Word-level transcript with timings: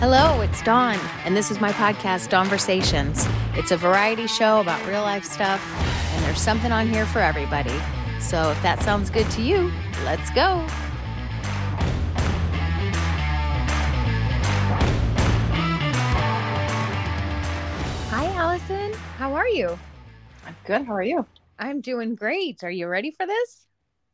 Hello, 0.00 0.40
it's 0.42 0.62
Dawn, 0.62 0.96
and 1.24 1.36
this 1.36 1.50
is 1.50 1.60
my 1.60 1.72
podcast, 1.72 2.28
Dawnversations. 2.28 3.28
It's 3.58 3.72
a 3.72 3.76
variety 3.76 4.28
show 4.28 4.60
about 4.60 4.86
real 4.86 5.02
life 5.02 5.24
stuff, 5.24 5.60
and 6.14 6.24
there's 6.24 6.40
something 6.40 6.70
on 6.70 6.86
here 6.86 7.04
for 7.04 7.18
everybody. 7.18 7.74
So 8.20 8.52
if 8.52 8.62
that 8.62 8.80
sounds 8.80 9.10
good 9.10 9.28
to 9.32 9.42
you, 9.42 9.72
let's 10.04 10.30
go. 10.30 10.64
Hi, 18.10 18.26
Allison. 18.36 18.92
How 19.16 19.34
are 19.34 19.48
you? 19.48 19.76
I'm 20.46 20.54
good. 20.64 20.86
How 20.86 20.94
are 20.94 21.02
you? 21.02 21.26
I'm 21.58 21.80
doing 21.80 22.14
great. 22.14 22.62
Are 22.62 22.70
you 22.70 22.86
ready 22.86 23.10
for 23.10 23.26
this? 23.26 23.66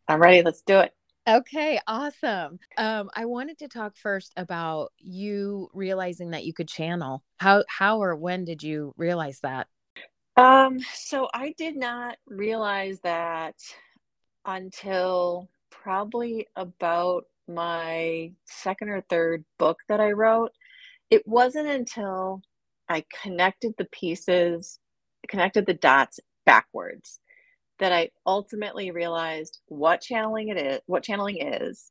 I'm 0.09 0.23
ready. 0.23 0.41
Let's 0.41 0.63
do 0.63 0.79
it. 0.79 0.95
Okay, 1.27 1.81
awesome. 1.87 2.59
Um, 2.77 3.09
I 3.15 3.25
wanted 3.25 3.59
to 3.61 3.69
talk 3.69 3.97
first 3.97 4.35
about 4.37 4.93
you 4.99 5.71
realizing 5.73 6.31
that 6.31 6.45
you 6.45 6.53
could 6.53 6.69
channel. 6.69 7.23
How 7.39 7.65
how 7.67 8.03
or 8.03 8.15
when 8.15 8.45
did 8.45 8.63
you 8.63 8.93
realize 8.99 9.41
that? 9.41 9.69
Um, 10.37 10.81
so 10.93 11.29
I 11.33 11.55
did 11.57 11.77
not 11.77 12.19
realize 12.27 13.01
that 13.05 13.55
until 14.45 15.49
probably 15.71 16.47
about 16.57 17.25
my 17.49 18.33
second 18.45 18.91
or 18.91 19.01
third 19.03 19.45
book 19.59 19.79
that 19.89 20.01
I 20.01 20.11
wrote. 20.11 20.53
It 21.11 21.27
wasn't 21.27 21.69
until 21.69 22.43
I 22.89 23.05
connected 23.23 23.75
the 23.79 23.87
pieces, 23.87 24.79
connected 25.29 25.65
the 25.65 25.75
dots 25.75 26.21
backwards 26.45 27.21
that 27.79 27.93
I 27.93 28.11
ultimately 28.27 28.91
realized 28.91 29.61
what 29.67 30.01
channeling 30.01 30.49
it 30.49 30.57
is, 30.57 30.81
what 30.87 31.03
channeling 31.03 31.39
is, 31.41 31.91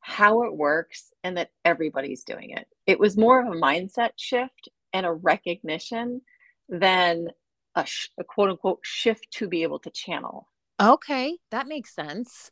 how 0.00 0.42
it 0.42 0.54
works, 0.54 1.12
and 1.22 1.36
that 1.36 1.50
everybody's 1.64 2.24
doing 2.24 2.50
it. 2.50 2.66
It 2.86 2.98
was 2.98 3.16
more 3.16 3.40
of 3.40 3.46
a 3.46 3.56
mindset 3.56 4.10
shift 4.16 4.68
and 4.92 5.06
a 5.06 5.12
recognition 5.12 6.20
than 6.68 7.28
a, 7.74 7.86
sh- 7.86 8.10
a 8.18 8.24
quote 8.24 8.50
unquote 8.50 8.80
shift 8.82 9.30
to 9.32 9.48
be 9.48 9.62
able 9.62 9.78
to 9.80 9.90
channel. 9.90 10.48
Okay, 10.80 11.38
that 11.50 11.68
makes 11.68 11.94
sense. 11.94 12.50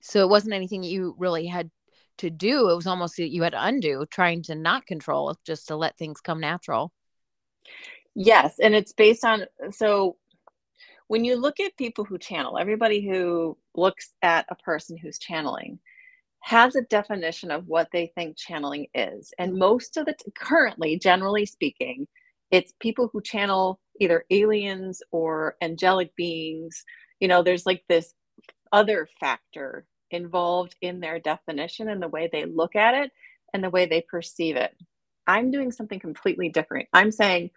So 0.00 0.20
it 0.20 0.30
wasn't 0.30 0.54
anything 0.54 0.82
you 0.82 1.14
really 1.18 1.46
had 1.46 1.70
to 2.18 2.30
do. 2.30 2.70
It 2.70 2.76
was 2.76 2.86
almost 2.86 3.16
that 3.16 3.30
you 3.30 3.42
had 3.42 3.52
to 3.52 3.64
undo, 3.64 4.06
trying 4.10 4.42
to 4.44 4.54
not 4.54 4.86
control, 4.86 5.36
just 5.44 5.68
to 5.68 5.76
let 5.76 5.96
things 5.96 6.20
come 6.20 6.40
natural. 6.40 6.92
Yes, 8.14 8.58
and 8.58 8.74
it's 8.74 8.92
based 8.92 9.24
on 9.24 9.44
so 9.70 10.16
when 11.08 11.24
you 11.24 11.36
look 11.36 11.60
at 11.60 11.76
people 11.76 12.04
who 12.04 12.18
channel, 12.18 12.58
everybody 12.58 13.06
who 13.06 13.58
looks 13.74 14.14
at 14.22 14.46
a 14.50 14.56
person 14.56 14.96
who's 14.96 15.18
channeling 15.18 15.78
has 16.40 16.76
a 16.76 16.82
definition 16.82 17.50
of 17.50 17.66
what 17.66 17.88
they 17.92 18.12
think 18.14 18.36
channeling 18.36 18.86
is. 18.94 19.32
And 19.38 19.56
most 19.56 19.96
of 19.96 20.06
the 20.06 20.14
t- 20.14 20.32
currently, 20.38 20.98
generally 20.98 21.46
speaking, 21.46 22.06
it's 22.50 22.72
people 22.80 23.10
who 23.12 23.22
channel 23.22 23.80
either 24.00 24.24
aliens 24.30 25.02
or 25.10 25.56
angelic 25.62 26.14
beings. 26.16 26.84
You 27.20 27.28
know, 27.28 27.42
there's 27.42 27.66
like 27.66 27.84
this 27.88 28.14
other 28.72 29.08
factor 29.20 29.86
involved 30.10 30.76
in 30.82 31.00
their 31.00 31.18
definition 31.20 31.88
and 31.90 32.02
the 32.02 32.08
way 32.08 32.28
they 32.32 32.44
look 32.46 32.76
at 32.76 32.94
it 32.94 33.12
and 33.54 33.64
the 33.64 33.70
way 33.70 33.86
they 33.86 34.02
perceive 34.02 34.56
it. 34.56 34.74
I'm 35.26 35.50
doing 35.50 35.72
something 35.72 36.00
completely 36.00 36.48
different. 36.48 36.88
I'm 36.94 37.12
saying, 37.12 37.50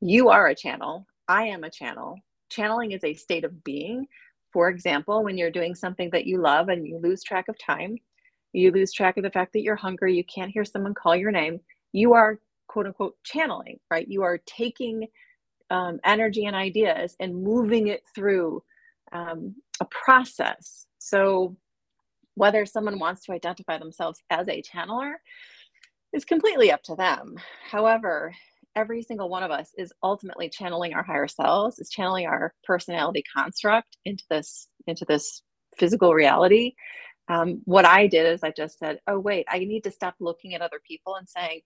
you 0.00 0.30
are 0.30 0.48
a 0.48 0.54
channel. 0.54 1.06
I 1.28 1.44
am 1.44 1.64
a 1.64 1.70
channel 1.70 2.18
channeling 2.50 2.92
is 2.92 3.04
a 3.04 3.14
state 3.14 3.44
of 3.44 3.64
being. 3.64 4.06
For 4.52 4.68
example, 4.68 5.24
when 5.24 5.36
you're 5.36 5.50
doing 5.50 5.74
something 5.74 6.10
that 6.10 6.26
you 6.26 6.40
love 6.40 6.68
and 6.68 6.86
you 6.86 6.98
lose 6.98 7.22
track 7.22 7.48
of 7.48 7.58
time, 7.58 7.96
you 8.52 8.70
lose 8.70 8.92
track 8.92 9.16
of 9.16 9.24
the 9.24 9.30
fact 9.30 9.52
that 9.52 9.62
you're 9.62 9.74
hungry, 9.76 10.16
you 10.16 10.24
can't 10.24 10.50
hear 10.50 10.64
someone 10.64 10.94
call 10.94 11.16
your 11.16 11.32
name, 11.32 11.60
you 11.92 12.14
are 12.14 12.38
quote 12.68 12.86
unquote 12.86 13.16
channeling, 13.24 13.78
right? 13.90 14.06
You 14.08 14.22
are 14.22 14.38
taking 14.46 15.08
um, 15.70 15.98
energy 16.04 16.44
and 16.44 16.54
ideas 16.54 17.16
and 17.20 17.42
moving 17.42 17.88
it 17.88 18.02
through 18.14 18.62
um, 19.12 19.56
a 19.80 19.84
process. 19.86 20.86
So, 20.98 21.56
whether 22.36 22.66
someone 22.66 22.98
wants 22.98 23.24
to 23.24 23.32
identify 23.32 23.78
themselves 23.78 24.20
as 24.30 24.48
a 24.48 24.60
channeler 24.62 25.14
is 26.12 26.24
completely 26.24 26.72
up 26.72 26.82
to 26.84 26.96
them. 26.96 27.36
However, 27.70 28.34
every 28.76 29.02
single 29.02 29.28
one 29.28 29.42
of 29.42 29.50
us 29.50 29.70
is 29.78 29.92
ultimately 30.02 30.48
channeling 30.48 30.94
our 30.94 31.02
higher 31.02 31.28
selves 31.28 31.78
is 31.78 31.88
channeling 31.88 32.26
our 32.26 32.52
personality 32.64 33.22
construct 33.34 33.96
into 34.04 34.24
this 34.30 34.68
into 34.86 35.04
this 35.04 35.42
physical 35.76 36.14
reality 36.14 36.74
um, 37.28 37.60
what 37.64 37.84
i 37.84 38.06
did 38.06 38.26
is 38.26 38.42
i 38.42 38.50
just 38.50 38.78
said 38.78 38.98
oh 39.06 39.18
wait 39.18 39.46
i 39.48 39.58
need 39.58 39.84
to 39.84 39.90
stop 39.90 40.14
looking 40.20 40.54
at 40.54 40.62
other 40.62 40.80
people 40.86 41.16
and 41.16 41.28
saying 41.28 41.60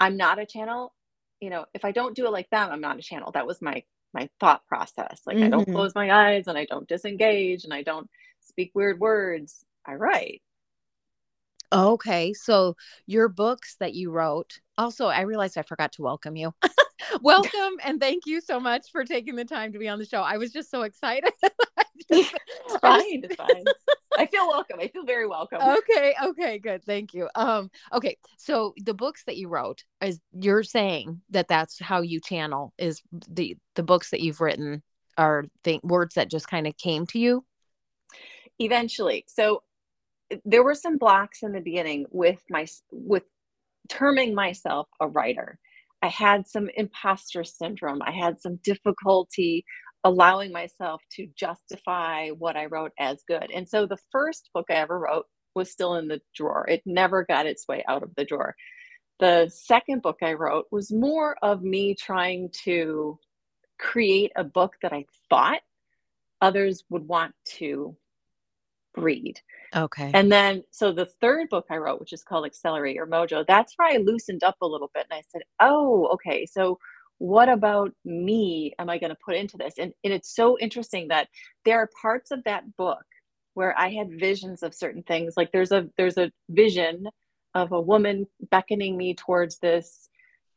i'm 0.00 0.16
not 0.16 0.38
a 0.38 0.46
channel 0.46 0.94
you 1.40 1.50
know 1.50 1.64
if 1.74 1.84
i 1.84 1.92
don't 1.92 2.16
do 2.16 2.26
it 2.26 2.32
like 2.32 2.48
them 2.50 2.70
i'm 2.70 2.80
not 2.80 2.98
a 2.98 3.02
channel 3.02 3.30
that 3.32 3.46
was 3.46 3.60
my 3.60 3.82
my 4.14 4.28
thought 4.40 4.66
process 4.66 5.20
like 5.26 5.36
mm-hmm. 5.36 5.46
i 5.46 5.48
don't 5.48 5.62
mm-hmm. 5.62 5.74
close 5.74 5.94
my 5.94 6.10
eyes 6.10 6.46
and 6.46 6.58
i 6.58 6.64
don't 6.66 6.88
disengage 6.88 7.64
and 7.64 7.74
i 7.74 7.82
don't 7.82 8.08
speak 8.40 8.70
weird 8.74 9.00
words 9.00 9.64
i 9.86 9.94
write 9.94 10.42
Okay, 11.72 12.34
so 12.34 12.76
your 13.06 13.28
books 13.28 13.76
that 13.80 13.94
you 13.94 14.10
wrote. 14.10 14.60
Also, 14.78 15.06
I 15.06 15.22
realized 15.22 15.58
I 15.58 15.62
forgot 15.62 15.92
to 15.92 16.02
welcome 16.02 16.36
you. 16.36 16.54
welcome 17.20 17.76
and 17.84 18.00
thank 18.00 18.26
you 18.26 18.40
so 18.40 18.58
much 18.58 18.86
for 18.90 19.04
taking 19.04 19.36
the 19.36 19.44
time 19.44 19.72
to 19.72 19.78
be 19.78 19.88
on 19.88 19.98
the 19.98 20.06
show. 20.06 20.22
I 20.22 20.38
was 20.38 20.52
just 20.52 20.70
so 20.70 20.82
excited. 20.82 21.30
just, 22.12 22.34
it's 22.66 22.76
fine. 22.76 23.24
It's 23.24 23.34
fine. 23.34 23.64
I 24.16 24.26
feel 24.26 24.48
welcome. 24.48 24.78
I 24.80 24.88
feel 24.88 25.04
very 25.04 25.26
welcome. 25.26 25.60
Okay. 25.60 26.14
Okay. 26.22 26.58
Good. 26.58 26.84
Thank 26.84 27.14
you. 27.14 27.28
Um. 27.34 27.70
Okay. 27.92 28.16
So 28.38 28.74
the 28.82 28.94
books 28.94 29.24
that 29.26 29.36
you 29.36 29.48
wrote 29.48 29.84
is 30.00 30.20
you're 30.32 30.62
saying 30.62 31.20
that 31.30 31.48
that's 31.48 31.80
how 31.80 32.00
you 32.00 32.20
channel 32.20 32.72
is 32.78 33.02
the 33.28 33.56
the 33.74 33.82
books 33.82 34.10
that 34.10 34.20
you've 34.20 34.40
written 34.40 34.82
are 35.18 35.44
think 35.64 35.84
words 35.84 36.14
that 36.14 36.30
just 36.30 36.48
kind 36.48 36.66
of 36.66 36.76
came 36.76 37.06
to 37.06 37.18
you. 37.18 37.44
Eventually. 38.58 39.24
So 39.28 39.62
there 40.44 40.62
were 40.62 40.74
some 40.74 40.96
blocks 40.98 41.42
in 41.42 41.52
the 41.52 41.60
beginning 41.60 42.06
with 42.10 42.42
my 42.48 42.66
with 42.90 43.24
terming 43.88 44.34
myself 44.34 44.88
a 45.00 45.08
writer. 45.08 45.58
I 46.02 46.08
had 46.08 46.46
some 46.48 46.68
imposter 46.76 47.44
syndrome. 47.44 48.02
I 48.02 48.10
had 48.12 48.40
some 48.40 48.56
difficulty 48.56 49.64
allowing 50.04 50.52
myself 50.52 51.00
to 51.12 51.28
justify 51.36 52.28
what 52.30 52.56
i 52.56 52.66
wrote 52.66 52.92
as 52.98 53.22
good. 53.28 53.50
And 53.54 53.68
so 53.68 53.86
the 53.86 53.98
first 54.10 54.50
book 54.52 54.66
i 54.70 54.74
ever 54.74 54.98
wrote 54.98 55.26
was 55.54 55.70
still 55.70 55.94
in 55.96 56.08
the 56.08 56.20
drawer. 56.34 56.66
It 56.68 56.82
never 56.86 57.24
got 57.24 57.46
its 57.46 57.68
way 57.68 57.84
out 57.88 58.02
of 58.02 58.14
the 58.16 58.24
drawer. 58.24 58.56
The 59.20 59.50
second 59.54 60.02
book 60.02 60.18
i 60.22 60.32
wrote 60.32 60.66
was 60.72 60.92
more 60.92 61.36
of 61.42 61.62
me 61.62 61.94
trying 61.94 62.50
to 62.64 63.18
create 63.78 64.32
a 64.36 64.44
book 64.44 64.74
that 64.82 64.92
i 64.92 65.04
thought 65.30 65.60
others 66.40 66.84
would 66.90 67.06
want 67.06 67.34
to 67.44 67.96
read 68.96 69.40
Okay. 69.74 70.10
And 70.12 70.30
then, 70.30 70.64
so 70.70 70.92
the 70.92 71.06
third 71.06 71.48
book 71.48 71.66
I 71.70 71.78
wrote, 71.78 72.00
which 72.00 72.12
is 72.12 72.22
called 72.22 72.44
Accelerate 72.44 72.94
Your 72.94 73.06
Mojo, 73.06 73.44
that's 73.46 73.74
where 73.76 73.88
I 73.88 73.96
loosened 73.98 74.44
up 74.44 74.56
a 74.60 74.66
little 74.66 74.90
bit 74.94 75.06
and 75.10 75.18
I 75.18 75.22
said, 75.30 75.42
oh, 75.60 76.08
okay, 76.14 76.46
so 76.46 76.78
what 77.18 77.48
about 77.48 77.92
me 78.04 78.74
am 78.78 78.90
I 78.90 78.98
going 78.98 79.10
to 79.10 79.18
put 79.24 79.36
into 79.36 79.56
this? 79.56 79.74
And, 79.78 79.92
and 80.02 80.12
it's 80.12 80.34
so 80.34 80.58
interesting 80.58 81.08
that 81.08 81.28
there 81.64 81.78
are 81.78 81.88
parts 82.02 82.32
of 82.32 82.42
that 82.44 82.76
book 82.76 83.04
where 83.54 83.78
I 83.78 83.90
had 83.90 84.18
visions 84.18 84.62
of 84.62 84.74
certain 84.74 85.02
things. 85.02 85.34
Like 85.36 85.52
there's 85.52 85.72
a 85.72 85.88
there's 85.96 86.18
a 86.18 86.32
vision 86.48 87.06
of 87.54 87.72
a 87.72 87.80
woman 87.80 88.26
beckoning 88.50 88.96
me 88.96 89.14
towards 89.14 89.58
this 89.58 90.08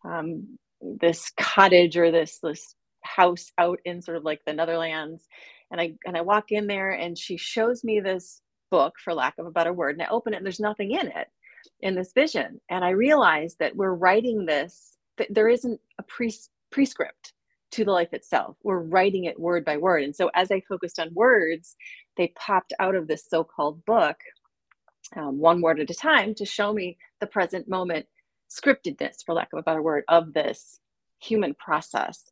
um, 0.04 0.58
this 0.81 1.31
cottage 1.40 1.98
or 1.98 2.12
this 2.12 2.40
this 2.42 2.75
house 3.04 3.52
out 3.58 3.80
in 3.86 4.02
sort 4.02 4.18
of 4.18 4.24
like 4.24 4.42
the 4.46 4.54
Netherlands. 4.54 5.28
And 5.72 5.80
I 5.80 5.94
and 6.06 6.18
I 6.18 6.22
walk 6.22 6.52
in 6.52 6.68
there 6.68 6.92
and 6.92 7.18
she 7.18 7.38
shows 7.38 7.84
me 7.84 8.00
this 8.00 8.42
book, 8.75 8.95
for 9.01 9.13
lack 9.13 9.36
of 9.38 9.45
a 9.45 9.57
better 9.57 9.72
word, 9.72 9.95
and 9.95 10.04
I 10.04 10.07
open 10.10 10.33
it 10.33 10.38
and 10.38 10.45
there's 10.45 10.60
nothing 10.60 10.92
in 10.92 11.07
it 11.07 11.27
in 11.80 11.95
this 11.95 12.12
vision. 12.13 12.60
And 12.69 12.83
I 12.83 12.89
realized 12.89 13.57
that 13.60 13.75
we're 13.80 13.94
writing 14.06 14.45
this, 14.45 14.98
that 15.18 15.33
there 15.33 15.48
isn't 15.48 15.80
a 15.98 16.04
pre- 16.04 16.45
prescript 16.72 17.31
to 17.72 17.86
the 17.86 17.92
life 18.00 18.13
itself. 18.13 18.57
We're 18.63 18.81
writing 18.95 19.24
it 19.25 19.39
word 19.39 19.63
by 19.63 19.77
word. 19.77 20.04
And 20.04 20.16
so 20.16 20.30
as 20.33 20.51
I 20.51 20.60
focused 20.68 21.00
on 21.00 21.13
words, 21.13 21.77
they 22.18 22.33
popped 22.48 22.74
out 22.80 22.95
of 22.95 23.07
this 23.07 23.25
so 23.30 23.45
called 23.45 23.86
book, 23.86 24.18
um, 25.16 25.39
one 25.39 25.62
word 25.62 25.80
at 25.80 25.89
a 25.89 25.94
time, 26.12 26.36
to 26.36 26.45
show 26.45 26.74
me 26.74 26.98
the 27.22 27.27
present 27.27 27.69
moment 27.69 28.07
scriptedness, 28.50 29.24
for 29.25 29.33
lack 29.36 29.54
of 29.54 29.60
a 29.60 29.63
better 29.63 29.81
word, 29.81 30.04
of 30.10 30.33
this 30.33 30.81
human 31.19 31.54
process. 31.54 32.30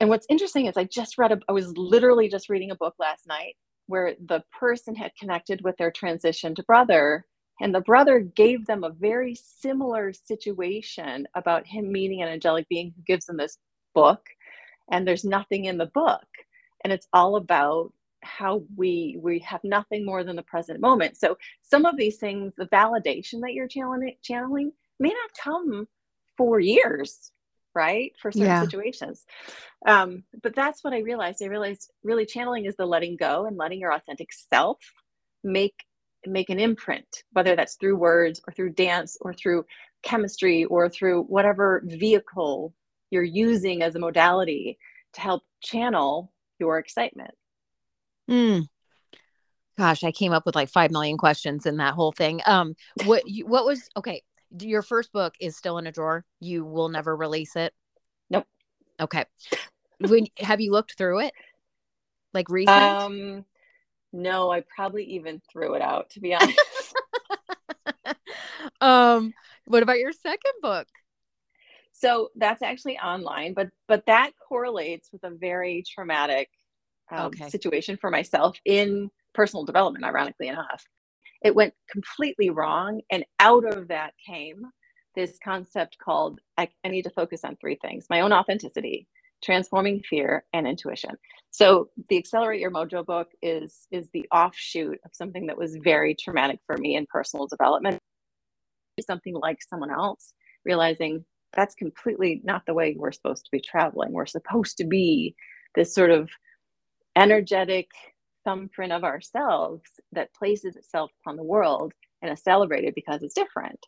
And 0.00 0.10
what's 0.10 0.26
interesting 0.28 0.66
is 0.66 0.76
I 0.76 0.84
just 0.84 1.16
read, 1.16 1.32
a, 1.32 1.38
I 1.48 1.52
was 1.52 1.72
literally 1.76 2.28
just 2.28 2.50
reading 2.50 2.70
a 2.70 2.76
book 2.84 2.96
last 2.98 3.26
night 3.26 3.56
where 3.86 4.14
the 4.26 4.42
person 4.58 4.94
had 4.94 5.12
connected 5.18 5.62
with 5.62 5.76
their 5.76 5.90
transitioned 5.90 6.64
brother 6.66 7.24
and 7.60 7.74
the 7.74 7.80
brother 7.80 8.20
gave 8.20 8.66
them 8.66 8.84
a 8.84 8.90
very 8.90 9.34
similar 9.34 10.12
situation 10.12 11.26
about 11.34 11.66
him 11.66 11.90
meeting 11.90 12.22
an 12.22 12.28
angelic 12.28 12.68
being 12.68 12.92
who 12.94 13.02
gives 13.02 13.26
them 13.26 13.38
this 13.38 13.58
book 13.94 14.20
and 14.90 15.06
there's 15.06 15.24
nothing 15.24 15.64
in 15.64 15.78
the 15.78 15.86
book. 15.86 16.26
And 16.84 16.92
it's 16.92 17.08
all 17.12 17.36
about 17.36 17.92
how 18.22 18.62
we 18.76 19.16
we 19.20 19.38
have 19.40 19.62
nothing 19.62 20.04
more 20.04 20.24
than 20.24 20.36
the 20.36 20.42
present 20.42 20.80
moment. 20.80 21.16
So 21.16 21.36
some 21.62 21.84
of 21.84 21.96
these 21.96 22.16
things 22.16 22.54
the 22.56 22.66
validation 22.66 23.40
that 23.42 23.52
you're 23.52 23.68
channeling 23.68 24.16
channeling 24.22 24.72
may 24.98 25.10
not 25.10 25.30
come 25.42 25.86
for 26.36 26.60
years 26.60 27.30
right 27.76 28.12
for 28.18 28.32
certain 28.32 28.46
Yeah. 28.46 28.62
situations 28.62 29.24
um, 29.86 30.24
but 30.42 30.54
that's 30.54 30.82
what 30.82 30.92
i 30.92 30.98
realized 30.98 31.42
i 31.42 31.46
realized 31.46 31.92
really 32.02 32.26
channeling 32.26 32.64
is 32.64 32.74
the 32.76 32.86
letting 32.86 33.16
go 33.16 33.46
and 33.46 33.56
letting 33.56 33.78
your 33.78 33.92
authentic 33.92 34.32
self 34.32 34.78
make 35.44 35.84
make 36.26 36.50
an 36.50 36.58
imprint 36.58 37.22
whether 37.32 37.54
that's 37.54 37.76
through 37.76 37.96
words 37.96 38.40
or 38.48 38.52
through 38.52 38.70
dance 38.70 39.16
or 39.20 39.32
through 39.32 39.64
chemistry 40.02 40.64
or 40.64 40.88
through 40.88 41.22
whatever 41.24 41.82
vehicle 41.84 42.74
you're 43.10 43.22
using 43.22 43.82
as 43.82 43.94
a 43.94 44.00
modality 44.00 44.78
to 45.12 45.20
help 45.20 45.42
channel 45.62 46.32
your 46.58 46.78
excitement 46.78 47.34
Mm. 48.28 48.66
Gosh, 49.78 50.04
I 50.04 50.10
came 50.10 50.32
up 50.32 50.46
with 50.46 50.54
like 50.54 50.70
five 50.70 50.90
million 50.90 51.18
questions 51.18 51.66
in 51.66 51.76
that 51.76 51.94
whole 51.94 52.12
thing. 52.12 52.40
Um, 52.46 52.74
what 53.04 53.28
you, 53.28 53.46
what 53.46 53.66
was 53.66 53.88
okay? 53.96 54.22
Your 54.60 54.82
first 54.82 55.12
book 55.12 55.34
is 55.40 55.56
still 55.56 55.78
in 55.78 55.86
a 55.86 55.92
drawer. 55.92 56.24
You 56.40 56.64
will 56.64 56.88
never 56.88 57.16
release 57.16 57.56
it. 57.56 57.74
Nope. 58.30 58.46
Okay. 59.00 59.24
When 60.00 60.26
have 60.38 60.60
you 60.60 60.72
looked 60.72 60.96
through 60.96 61.20
it? 61.20 61.32
Like 62.34 62.48
recent? 62.50 62.82
um 62.82 63.44
no 64.12 64.50
i 64.50 64.62
probably 64.74 65.04
even 65.04 65.40
threw 65.50 65.74
it 65.74 65.82
out 65.82 66.10
to 66.10 66.20
be 66.20 66.34
honest 66.34 66.58
um, 68.80 69.32
what 69.66 69.82
about 69.82 69.98
your 69.98 70.12
second 70.12 70.52
book? 70.62 70.86
so 71.92 72.28
that's 72.36 72.62
actually 72.62 72.98
online 72.98 73.54
but 73.54 73.68
but 73.88 74.04
that 74.06 74.32
correlates 74.48 75.10
with 75.12 75.24
a 75.24 75.30
very 75.30 75.82
traumatic 75.88 76.50
um, 77.10 77.26
Okay. 77.26 77.48
situation 77.48 77.96
for 77.96 78.10
myself 78.10 78.58
in 78.64 79.10
personal 79.34 79.64
development 79.64 80.04
ironically 80.04 80.48
enough 80.48 80.84
it 81.46 81.54
went 81.54 81.74
completely 81.90 82.50
wrong 82.50 83.00
and 83.10 83.24
out 83.40 83.64
of 83.64 83.88
that 83.88 84.12
came 84.26 84.62
this 85.14 85.38
concept 85.42 85.96
called 86.04 86.40
I, 86.58 86.68
I 86.84 86.88
need 86.88 87.02
to 87.02 87.10
focus 87.10 87.42
on 87.44 87.56
three 87.56 87.78
things 87.80 88.06
my 88.10 88.20
own 88.20 88.32
authenticity 88.32 89.08
transforming 89.42 90.02
fear 90.02 90.44
and 90.52 90.66
intuition. 90.66 91.10
So 91.50 91.90
the 92.08 92.18
accelerate 92.18 92.60
your 92.60 92.70
mojo 92.70 93.04
book 93.04 93.28
is 93.42 93.86
is 93.90 94.08
the 94.12 94.26
offshoot 94.32 94.98
of 95.04 95.10
something 95.14 95.46
that 95.46 95.58
was 95.58 95.76
very 95.82 96.14
traumatic 96.14 96.60
for 96.66 96.76
me 96.76 96.96
in 96.96 97.06
personal 97.06 97.46
development. 97.46 97.98
Something 99.00 99.34
like 99.34 99.58
someone 99.62 99.90
else 99.90 100.32
realizing 100.64 101.24
that's 101.52 101.74
completely 101.74 102.40
not 102.44 102.62
the 102.66 102.74
way 102.74 102.96
we're 102.98 103.12
supposed 103.12 103.44
to 103.44 103.50
be 103.52 103.60
traveling. 103.60 104.12
We're 104.12 104.26
supposed 104.26 104.78
to 104.78 104.84
be 104.84 105.34
this 105.74 105.94
sort 105.94 106.10
of 106.10 106.28
energetic 107.14 107.88
thumbprint 108.46 108.92
of 108.94 109.04
ourselves 109.04 109.82
that 110.12 110.34
places 110.34 110.76
itself 110.76 111.12
upon 111.22 111.36
the 111.36 111.44
world 111.44 111.92
and 112.22 112.32
is 112.32 112.42
celebrated 112.42 112.94
because 112.96 113.22
it's 113.22 113.34
different 113.34 113.80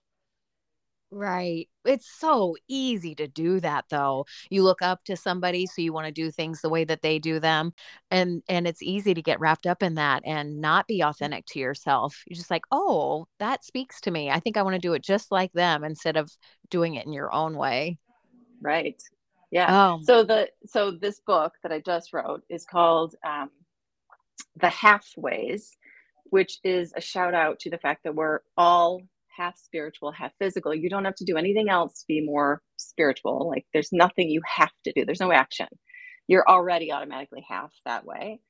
Right. 1.10 1.70
It's 1.87 2.06
so 2.20 2.55
easy 2.69 3.14
to 3.14 3.26
do 3.26 3.60
that 3.60 3.87
though. 3.88 4.26
You 4.50 4.62
look 4.62 4.82
up 4.82 5.02
to 5.05 5.16
somebody 5.16 5.64
so 5.64 5.81
you 5.81 5.90
want 5.94 6.05
to 6.06 6.12
do 6.12 6.31
things 6.31 6.60
the 6.60 6.69
way 6.69 6.84
that 6.84 7.00
they 7.00 7.19
do 7.19 7.40
them 7.40 7.72
and 8.10 8.43
and 8.46 8.69
it's 8.69 8.82
easy 8.82 9.14
to 9.14 9.22
get 9.22 9.40
wrapped 9.40 9.66
up 9.66 9.82
in 9.82 9.94
that 9.94 10.22
and 10.26 10.60
not 10.60 10.87
be 10.87 11.02
authentic 11.02 11.46
to 11.46 11.60
yourself. 11.60 12.22
You're 12.26 12.37
just 12.37 12.50
like, 12.50 12.64
"Oh, 12.70 13.26
that 13.38 13.64
speaks 13.64 14.02
to 14.02 14.10
me. 14.10 14.31
I 14.31 14.38
think 14.40 14.58
I 14.58 14.62
want 14.62 14.75
to 14.75 14.81
do 14.81 14.93
it 14.93 15.02
just 15.02 15.32
like 15.32 15.52
them 15.55 15.82
instead 15.82 16.19
of 16.19 16.31
doing 16.69 16.94
it 16.96 17.06
in 17.06 17.12
your 17.14 17.32
own 17.32 17.56
way." 17.56 17.99
right 18.60 19.02
yeah 19.50 19.70
Oh, 19.70 20.00
so 20.00 20.22
the 20.25 20.49
so 20.66 20.90
this 20.90 21.20
book 21.26 21.55
that 21.62 21.72
i 21.72 21.81
just 21.81 22.12
wrote 22.12 22.43
is 22.49 22.64
called 22.64 23.14
um, 23.26 23.50
the 24.56 24.69
halfways 24.69 25.76
which 26.31 26.58
is 26.64 26.93
a 26.96 27.00
shout 27.00 27.35
out 27.35 27.58
to 27.61 27.70
the 27.70 27.79
fact 27.79 28.02
that 28.05 28.14
we're 28.14 28.40
all 28.56 29.00
half 29.37 29.56
spiritual 29.56 30.11
half 30.12 30.32
physical. 30.38 30.75
You 30.75 30.90
don't 30.90 31.05
have 31.05 31.14
to 31.17 31.25
do 31.25 31.37
anything 31.37 31.69
else 31.69 32.00
to 32.00 32.05
be 32.08 32.20
more 32.20 32.61
spiritual. 32.76 33.49
Like 33.49 33.67
there's 33.73 33.93
nothing 33.93 34.29
you 34.29 34.40
have 34.46 34.73
to 34.85 34.93
do. 34.94 35.05
There's 35.05 35.20
no 35.20 35.32
action. 35.32 35.69
You're 36.26 36.49
already 36.49 36.93
automatically 36.93 37.44
half 37.49 37.73
that 37.85 38.05
way. 38.05 38.40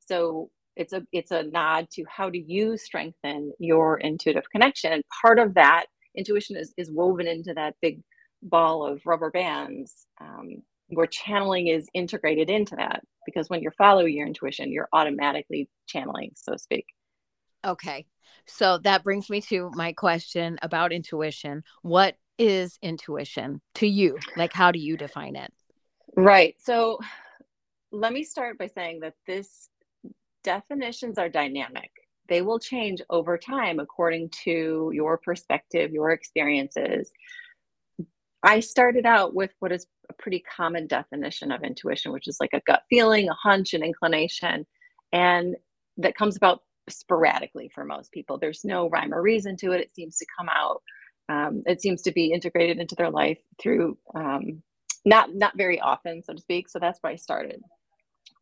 So 0.00 0.50
it's 0.76 0.92
a 0.92 1.02
it's 1.12 1.30
a 1.30 1.42
nod 1.42 1.88
to 1.92 2.04
how 2.08 2.30
do 2.30 2.42
you 2.44 2.76
strengthen 2.76 3.52
your 3.58 3.98
intuitive 3.98 4.50
connection. 4.50 4.92
And 4.92 5.02
part 5.22 5.38
of 5.38 5.54
that 5.54 5.86
intuition 6.16 6.56
is, 6.56 6.72
is 6.76 6.90
woven 6.90 7.26
into 7.26 7.52
that 7.54 7.74
big 7.82 8.00
ball 8.42 8.86
of 8.86 9.02
rubber 9.04 9.30
bands 9.30 10.06
um, 10.20 10.62
where 10.88 11.06
channeling 11.06 11.68
is 11.68 11.88
integrated 11.94 12.50
into 12.50 12.76
that 12.76 13.02
because 13.26 13.48
when 13.48 13.62
you're 13.62 13.72
following 13.72 14.14
your 14.14 14.26
intuition 14.26 14.72
you're 14.72 14.88
automatically 14.92 15.68
channeling 15.86 16.30
so 16.34 16.52
to 16.52 16.58
speak 16.58 16.86
okay. 17.64 18.06
So 18.46 18.78
that 18.78 19.04
brings 19.04 19.28
me 19.28 19.42
to 19.42 19.70
my 19.74 19.92
question 19.92 20.58
about 20.62 20.90
intuition. 20.90 21.64
What 21.82 22.14
is 22.38 22.78
intuition 22.80 23.60
to 23.74 23.86
you? 23.86 24.16
Like 24.36 24.54
how 24.54 24.72
do 24.72 24.78
you 24.78 24.96
define 24.96 25.36
it? 25.36 25.52
right 26.16 26.56
so 26.58 26.98
let 27.92 28.12
me 28.12 28.24
start 28.24 28.58
by 28.58 28.66
saying 28.66 29.00
that 29.00 29.14
this 29.26 29.68
definitions 30.42 31.18
are 31.18 31.28
dynamic 31.28 31.90
they 32.28 32.42
will 32.42 32.58
change 32.58 33.00
over 33.10 33.38
time 33.38 33.78
according 33.78 34.28
to 34.30 34.90
your 34.92 35.18
perspective 35.18 35.92
your 35.92 36.10
experiences 36.10 37.10
i 38.42 38.60
started 38.60 39.06
out 39.06 39.34
with 39.34 39.50
what 39.60 39.72
is 39.72 39.86
a 40.10 40.12
pretty 40.14 40.42
common 40.56 40.86
definition 40.86 41.52
of 41.52 41.62
intuition 41.62 42.12
which 42.12 42.28
is 42.28 42.38
like 42.40 42.52
a 42.52 42.62
gut 42.66 42.82
feeling 42.88 43.28
a 43.28 43.34
hunch 43.34 43.74
an 43.74 43.82
inclination 43.82 44.66
and 45.12 45.56
that 45.96 46.14
comes 46.16 46.36
about 46.36 46.62
sporadically 46.88 47.70
for 47.74 47.84
most 47.84 48.12
people. 48.12 48.38
There's 48.38 48.64
no 48.64 48.88
rhyme 48.88 49.12
or 49.12 49.22
reason 49.22 49.56
to 49.58 49.72
it. 49.72 49.80
It 49.80 49.94
seems 49.94 50.16
to 50.18 50.26
come 50.38 50.48
out 50.48 50.82
um, 51.30 51.62
it 51.66 51.82
seems 51.82 52.00
to 52.02 52.12
be 52.12 52.32
integrated 52.32 52.78
into 52.78 52.94
their 52.94 53.10
life 53.10 53.38
through 53.60 53.98
um, 54.14 54.62
not 55.04 55.34
not 55.34 55.56
very 55.56 55.78
often 55.80 56.22
so 56.22 56.32
to 56.32 56.40
speak. 56.40 56.68
So 56.68 56.78
that's 56.78 56.98
where 57.02 57.12
i 57.12 57.16
started. 57.16 57.60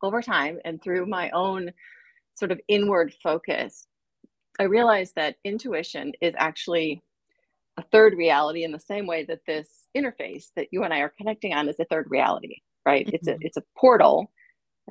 Over 0.03 0.23
time 0.23 0.59
and 0.65 0.81
through 0.81 1.07
my 1.07 1.31
own 1.31 1.73
sort 2.35 2.53
of 2.53 2.61
inward 2.69 3.15
focus 3.23 3.87
i 4.61 4.65
realized 4.65 5.15
that 5.17 5.37
intuition 5.43 6.13
is 6.21 6.35
actually 6.37 7.03
a 7.79 7.83
third 7.83 8.13
reality 8.15 8.63
in 8.63 8.73
the 8.73 8.79
same 8.79 9.07
way 9.07 9.25
that 9.25 9.41
this 9.47 9.86
interface 9.97 10.47
that 10.57 10.69
you 10.71 10.85
and 10.85 10.93
i 10.93 10.99
are 10.99 11.13
connecting 11.17 11.55
on 11.55 11.69
is 11.69 11.81
a 11.81 11.85
third 11.87 12.07
reality 12.11 12.57
right 12.85 13.09
it's 13.13 13.29
a 13.29 13.37
it's 13.41 13.57
a 13.57 13.63
portal 13.77 14.31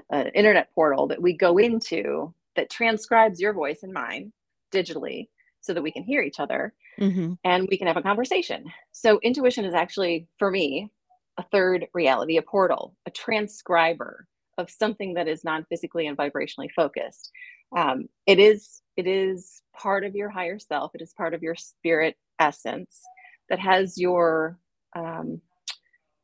an 0.09 0.27
internet 0.29 0.69
portal 0.73 1.07
that 1.07 1.21
we 1.21 1.37
go 1.37 1.57
into 1.57 2.33
that 2.55 2.69
transcribes 2.69 3.39
your 3.39 3.53
voice 3.53 3.83
and 3.83 3.93
mine 3.93 4.33
digitally 4.73 5.27
so 5.61 5.73
that 5.73 5.81
we 5.81 5.91
can 5.91 6.03
hear 6.03 6.21
each 6.21 6.39
other 6.39 6.73
Mm-hmm. 6.99 7.33
and 7.43 7.67
we 7.69 7.77
can 7.77 7.87
have 7.87 7.97
a 7.97 8.01
conversation. 8.01 8.65
So, 8.93 9.19
intuition 9.21 9.65
is 9.65 9.73
actually, 9.73 10.27
for 10.39 10.49
me, 10.49 10.91
a 11.37 11.43
third 11.51 11.87
reality, 11.93 12.37
a 12.37 12.41
portal, 12.41 12.95
a 13.05 13.11
transcriber 13.11 14.27
of 14.57 14.69
something 14.69 15.15
that 15.15 15.27
is 15.27 15.43
non 15.43 15.65
physically 15.65 16.07
and 16.07 16.17
vibrationally 16.17 16.71
focused. 16.73 17.31
Um, 17.75 18.07
it 18.25 18.39
is 18.39 18.81
it 18.95 19.07
is 19.07 19.61
part 19.75 20.05
of 20.05 20.15
your 20.15 20.29
higher 20.29 20.57
self. 20.57 20.91
It 20.95 21.01
is 21.01 21.13
part 21.13 21.33
of 21.33 21.43
your 21.43 21.55
spirit 21.55 22.15
essence 22.39 23.01
that 23.49 23.59
has 23.59 23.97
your 23.97 24.57
um, 24.95 25.41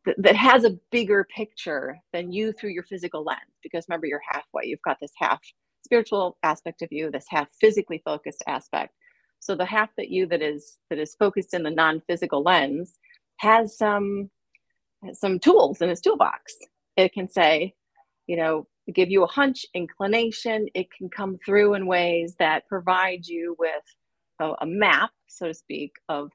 th- 0.06 0.18
that 0.20 0.36
has 0.36 0.63
a 0.63 0.78
bigger 0.92 1.28
picture 1.36 1.98
than 2.13 2.32
you 2.32 2.54
through 2.54 2.72
your 2.72 2.84
physical 2.84 3.24
lens. 3.24 3.40
Because 3.63 3.86
remember, 3.88 4.08
you're 4.08 4.22
halfway. 4.32 4.66
You've 4.66 4.82
got 4.84 4.98
this 5.01 5.13
half 5.18 5.40
spiritual 5.86 6.38
aspect 6.44 6.82
of 6.82 6.90
you, 6.92 7.12
this 7.12 7.25
half 7.30 7.48
physically 7.60 8.01
focused 8.06 8.44
aspect. 8.48 8.94
So 9.40 9.56
the 9.56 9.66
half 9.66 9.90
that 9.98 10.10
you 10.10 10.28
that 10.28 10.42
is 10.42 10.78
that 10.90 11.00
is 11.00 11.16
focused 11.16 11.54
in 11.54 11.63
the 11.63 11.72
non-physical 11.72 12.44
lens 12.44 12.98
has 13.38 13.78
some 13.78 14.30
has 15.04 15.20
some 15.20 15.40
tools 15.40 15.82
in 15.82 15.90
its 15.90 16.01
toolbox. 16.01 16.54
It 16.96 17.13
can 17.13 17.28
say, 17.28 17.74
you 18.28 18.38
know, 18.38 18.68
give 18.94 19.10
you 19.10 19.24
a 19.24 19.28
hunch, 19.28 19.66
inclination. 19.74 20.68
It 20.75 20.88
can 20.96 21.10
come 21.10 21.40
through 21.44 21.74
in 21.74 21.88
ways 21.88 22.36
that 22.40 22.68
provide 22.68 23.25
you 23.25 23.56
with 23.58 23.84
a, 24.40 24.54
a 24.62 24.66
map, 24.66 25.12
so 25.28 25.48
to 25.48 25.54
speak, 25.54 25.94
of 26.10 26.32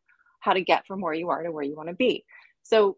how 0.47 0.55
to 0.55 0.63
get 0.63 0.87
from 0.87 1.01
where 1.01 1.13
you 1.13 1.29
are 1.29 1.43
to 1.43 1.53
where 1.53 1.65
you 1.65 1.77
want 1.77 1.89
to 1.89 1.95
be. 1.95 2.25
So 2.63 2.97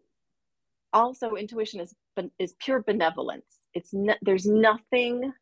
also 0.93 1.33
intuition 1.33 1.81
is 1.81 1.93
is 2.37 2.53
pure 2.59 2.81
benevolence. 2.81 3.57
It's 3.73 3.93
no, 3.93 4.13
there's 4.21 4.45
nothing 4.45 5.33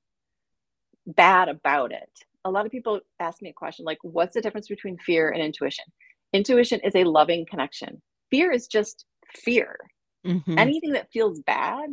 bad 1.06 1.50
about 1.50 1.92
it. 1.92 2.10
A 2.46 2.52
lot 2.52 2.66
of 2.66 2.72
people 2.72 3.02
ask 3.20 3.42
me 3.42 3.50
a 3.50 3.54
question 3.54 3.86
like, 3.86 3.98
what's 4.02 4.36
the 4.36 4.42
difference 4.42 4.68
between 4.68 4.98
fear 4.98 5.30
and 5.30 5.44
intuition? 5.44 5.86
Intuition 6.34 6.80
is 6.82 6.96
a 6.96 7.04
loving 7.04 7.46
connection. 7.50 8.02
Fear 8.32 8.52
is 8.52 8.68
just 8.68 9.06
fear. 9.36 9.78
Mm-hmm. 10.26 10.58
Anything 10.58 10.92
that 10.94 11.12
feels 11.12 11.40
bad 11.42 11.90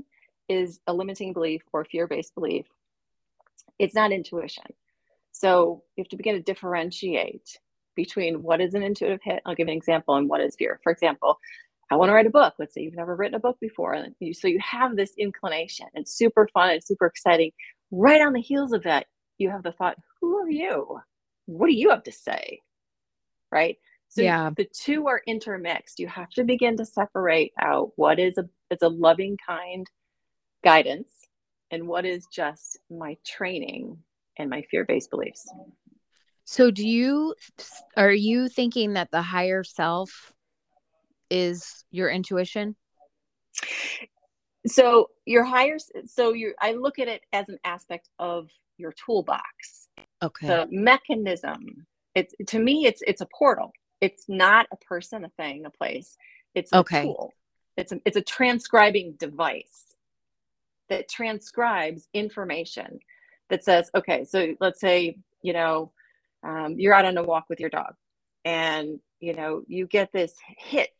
is 0.49 0.80
a 0.87 0.92
limiting 0.92 1.33
belief 1.33 1.62
or 1.73 1.85
fear 1.85 2.06
based 2.06 2.35
belief. 2.35 2.66
It's 3.78 3.94
not 3.94 4.12
intuition. 4.12 4.64
So 5.33 5.83
you 5.97 6.02
have 6.02 6.09
to 6.11 6.16
begin 6.16 6.37
to 6.37 6.42
differentiate 6.42 7.59
between 7.94 8.42
what 8.42 8.60
is 8.60 8.74
an 8.74 8.82
intuitive 8.82 9.20
hit. 9.22 9.42
I'll 9.46 9.54
give 9.54 9.68
an 9.68 9.74
example 9.74 10.16
and 10.16 10.28
what 10.28 10.40
is 10.40 10.56
fear. 10.56 10.80
For 10.82 10.92
example, 10.92 11.38
I 11.90 11.96
want 11.96 12.08
to 12.08 12.14
write 12.14 12.26
a 12.26 12.30
book. 12.30 12.54
Let's 12.58 12.74
say 12.74 12.82
you've 12.82 12.94
never 12.94 13.14
written 13.14 13.34
a 13.34 13.40
book 13.40 13.58
before. 13.60 13.92
And 13.92 14.14
you, 14.20 14.34
so 14.34 14.48
you 14.48 14.58
have 14.60 14.96
this 14.96 15.12
inclination. 15.18 15.86
It's 15.94 16.16
super 16.16 16.48
fun. 16.52 16.70
It's 16.70 16.88
super 16.88 17.06
exciting. 17.06 17.52
Right 17.90 18.20
on 18.20 18.32
the 18.32 18.40
heels 18.40 18.72
of 18.72 18.82
that, 18.84 19.06
you 19.38 19.50
have 19.50 19.62
the 19.62 19.72
thought, 19.72 19.96
who 20.20 20.36
are 20.38 20.50
you? 20.50 20.98
What 21.46 21.66
do 21.66 21.74
you 21.74 21.90
have 21.90 22.02
to 22.04 22.12
say? 22.12 22.60
Right? 23.52 23.76
So 24.08 24.22
yeah. 24.22 24.50
the 24.56 24.66
two 24.72 25.08
are 25.08 25.22
intermixed. 25.26 25.98
You 25.98 26.08
have 26.08 26.30
to 26.30 26.44
begin 26.44 26.76
to 26.76 26.86
separate 26.86 27.52
out 27.60 27.90
what 27.96 28.18
is 28.18 28.38
a 28.38 28.48
is 28.70 28.82
a 28.82 28.88
loving 28.88 29.36
kind 29.44 29.86
guidance 30.62 31.10
and 31.70 31.88
what 31.88 32.04
is 32.04 32.26
just 32.32 32.78
my 32.90 33.16
training 33.26 33.98
and 34.38 34.48
my 34.48 34.62
fear-based 34.70 35.10
beliefs. 35.10 35.48
So 36.44 36.70
do 36.70 36.86
you 36.86 37.34
are 37.96 38.12
you 38.12 38.48
thinking 38.48 38.94
that 38.94 39.10
the 39.10 39.22
higher 39.22 39.64
self 39.64 40.32
is 41.30 41.84
your 41.90 42.10
intuition? 42.10 42.76
So 44.66 45.10
your 45.24 45.44
higher 45.44 45.78
so 46.06 46.32
you 46.32 46.54
I 46.60 46.72
look 46.72 46.98
at 46.98 47.08
it 47.08 47.22
as 47.32 47.48
an 47.48 47.58
aspect 47.64 48.08
of 48.18 48.50
your 48.76 48.92
toolbox. 48.92 49.88
Okay. 50.22 50.46
The 50.46 50.68
mechanism. 50.70 51.86
It's 52.14 52.34
to 52.48 52.58
me 52.58 52.86
it's 52.86 53.02
it's 53.06 53.20
a 53.20 53.26
portal. 53.26 53.72
It's 54.00 54.28
not 54.28 54.66
a 54.70 54.76
person, 54.76 55.24
a 55.24 55.30
thing, 55.30 55.64
a 55.64 55.70
place. 55.70 56.16
It's 56.54 56.72
a 56.72 56.78
okay. 56.78 57.02
tool. 57.02 57.32
It's 57.76 57.92
a, 57.92 58.00
it's 58.04 58.16
a 58.16 58.22
transcribing 58.22 59.12
device 59.18 59.96
that 60.88 61.08
transcribes 61.08 62.08
information 62.12 63.00
that 63.48 63.64
says, 63.64 63.90
okay, 63.94 64.24
so 64.24 64.54
let's 64.60 64.80
say, 64.80 65.16
you 65.42 65.52
know, 65.52 65.90
um, 66.44 66.74
you're 66.78 66.94
out 66.94 67.04
on 67.04 67.16
a 67.16 67.22
walk 67.22 67.46
with 67.48 67.60
your 67.60 67.70
dog 67.70 67.94
and, 68.44 69.00
you 69.20 69.34
know, 69.34 69.62
you 69.66 69.86
get 69.86 70.12
this 70.12 70.34
hit. 70.58 70.90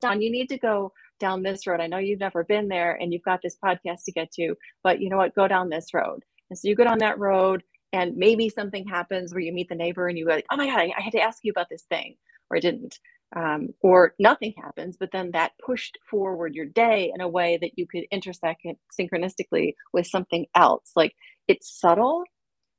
Dawn, 0.00 0.22
you 0.22 0.30
need 0.30 0.48
to 0.48 0.58
go 0.58 0.92
down 1.20 1.42
this 1.42 1.66
road. 1.66 1.80
I 1.80 1.86
know 1.86 1.98
you've 1.98 2.18
never 2.18 2.42
been 2.42 2.68
there 2.68 2.94
and 2.94 3.12
you've 3.12 3.22
got 3.22 3.40
this 3.42 3.56
podcast 3.62 4.04
to 4.04 4.12
get 4.12 4.32
to, 4.32 4.56
but 4.82 5.00
you 5.00 5.08
know 5.08 5.18
what? 5.18 5.34
Go 5.34 5.46
down 5.46 5.68
this 5.68 5.94
road. 5.94 6.24
And 6.50 6.58
so 6.58 6.68
you 6.68 6.74
go 6.74 6.84
down 6.84 6.98
that 6.98 7.18
road 7.18 7.62
and 7.92 8.16
maybe 8.16 8.48
something 8.48 8.86
happens 8.86 9.32
where 9.32 9.42
you 9.42 9.52
meet 9.52 9.68
the 9.68 9.74
neighbor 9.74 10.08
and 10.08 10.18
you 10.18 10.26
go 10.26 10.40
oh 10.50 10.56
my 10.56 10.66
God, 10.66 10.80
I, 10.80 10.92
I 10.96 11.02
had 11.02 11.12
to 11.12 11.20
ask 11.20 11.38
you 11.44 11.52
about 11.52 11.68
this 11.70 11.84
thing 11.84 12.16
or 12.50 12.56
I 12.56 12.60
didn't. 12.60 12.98
Um, 13.34 13.70
or 13.80 14.14
nothing 14.18 14.52
happens, 14.62 14.98
but 14.98 15.10
then 15.10 15.30
that 15.30 15.52
pushed 15.64 15.96
forward 16.10 16.54
your 16.54 16.66
day 16.66 17.10
in 17.14 17.22
a 17.22 17.28
way 17.28 17.58
that 17.62 17.78
you 17.78 17.86
could 17.86 18.04
intersect 18.10 18.66
synchronistically 18.98 19.74
with 19.92 20.06
something 20.06 20.44
else. 20.54 20.92
Like 20.94 21.14
it's 21.48 21.80
subtle. 21.80 22.24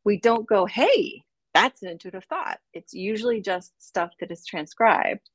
We 0.03 0.19
don't 0.19 0.47
go, 0.47 0.67
hey, 0.67 1.23
that's 1.53 1.83
an 1.83 1.89
intuitive 1.89 2.25
thought. 2.25 2.59
It's 2.73 2.93
usually 2.93 3.41
just 3.41 3.73
stuff 3.81 4.11
that 4.19 4.31
is 4.31 4.45
transcribed 4.45 5.29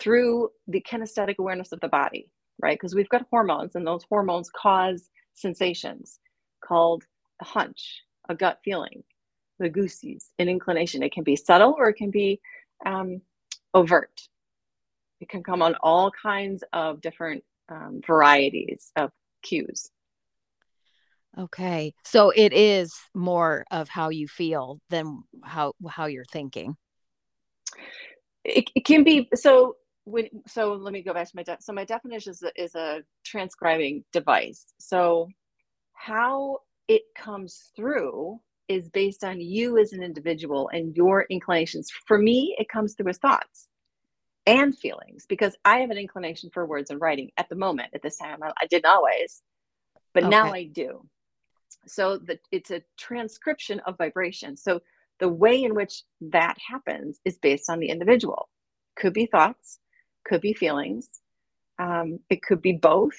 through 0.00 0.50
the 0.68 0.82
kinesthetic 0.82 1.36
awareness 1.38 1.72
of 1.72 1.80
the 1.80 1.88
body, 1.88 2.30
right? 2.62 2.78
Because 2.78 2.94
we've 2.94 3.08
got 3.08 3.26
hormones, 3.30 3.74
and 3.76 3.86
those 3.86 4.04
hormones 4.08 4.50
cause 4.50 5.10
sensations 5.34 6.20
called 6.64 7.04
a 7.42 7.46
hunch, 7.46 8.02
a 8.28 8.34
gut 8.36 8.60
feeling, 8.64 9.04
the 9.60 9.70
goosies, 9.70 10.30
an 10.38 10.48
inclination. 10.48 11.02
It 11.04 11.12
can 11.12 11.24
be 11.24 11.36
subtle 11.36 11.74
or 11.78 11.90
it 11.90 11.96
can 11.96 12.10
be 12.10 12.40
um, 12.86 13.22
overt. 13.74 14.22
It 15.20 15.28
can 15.28 15.42
come 15.42 15.62
on 15.62 15.76
all 15.82 16.10
kinds 16.10 16.64
of 16.72 17.00
different 17.00 17.44
um, 17.70 18.00
varieties 18.06 18.92
of 18.96 19.10
cues. 19.42 19.90
Okay. 21.38 21.94
So 22.04 22.30
it 22.30 22.52
is 22.52 22.94
more 23.14 23.64
of 23.70 23.88
how 23.88 24.10
you 24.10 24.28
feel 24.28 24.80
than 24.90 25.22
how 25.42 25.72
how 25.88 26.06
you're 26.06 26.24
thinking. 26.26 26.76
It, 28.44 28.70
it 28.74 28.84
can 28.84 29.04
be 29.04 29.28
so 29.34 29.76
when 30.04 30.28
so 30.46 30.74
let 30.74 30.92
me 30.92 31.02
go 31.02 31.14
back 31.14 31.28
to 31.28 31.36
my 31.36 31.42
de- 31.42 31.58
so 31.60 31.72
my 31.72 31.84
definition 31.84 32.32
is 32.32 32.42
a, 32.42 32.62
is 32.62 32.74
a 32.74 33.02
transcribing 33.24 34.04
device. 34.12 34.74
So 34.78 35.28
how 35.94 36.58
it 36.88 37.02
comes 37.16 37.70
through 37.76 38.40
is 38.68 38.88
based 38.88 39.24
on 39.24 39.40
you 39.40 39.78
as 39.78 39.92
an 39.92 40.02
individual 40.02 40.68
and 40.72 40.96
your 40.96 41.26
inclinations. 41.30 41.90
For 42.06 42.18
me, 42.18 42.54
it 42.58 42.68
comes 42.68 42.94
through 42.94 43.10
as 43.10 43.18
thoughts 43.18 43.68
and 44.46 44.76
feelings 44.76 45.24
because 45.28 45.56
I 45.64 45.78
have 45.78 45.90
an 45.90 45.98
inclination 45.98 46.50
for 46.52 46.66
words 46.66 46.90
and 46.90 47.00
writing 47.00 47.30
at 47.36 47.48
the 47.48 47.56
moment. 47.56 47.90
At 47.94 48.02
this 48.02 48.16
time, 48.16 48.42
I, 48.42 48.52
I 48.60 48.66
didn't 48.66 48.86
always, 48.86 49.42
but 50.14 50.24
okay. 50.24 50.30
now 50.30 50.52
I 50.52 50.64
do. 50.64 51.06
So 51.86 52.20
it's 52.50 52.70
a 52.70 52.82
transcription 52.98 53.80
of 53.80 53.98
vibration. 53.98 54.56
So 54.56 54.80
the 55.20 55.28
way 55.28 55.62
in 55.62 55.74
which 55.74 56.02
that 56.20 56.56
happens 56.58 57.20
is 57.24 57.38
based 57.38 57.70
on 57.70 57.78
the 57.78 57.88
individual. 57.88 58.48
Could 58.96 59.12
be 59.12 59.26
thoughts, 59.26 59.78
could 60.24 60.40
be 60.40 60.52
feelings, 60.52 61.08
um, 61.78 62.18
it 62.28 62.42
could 62.42 62.62
be 62.62 62.72
both. 62.72 63.16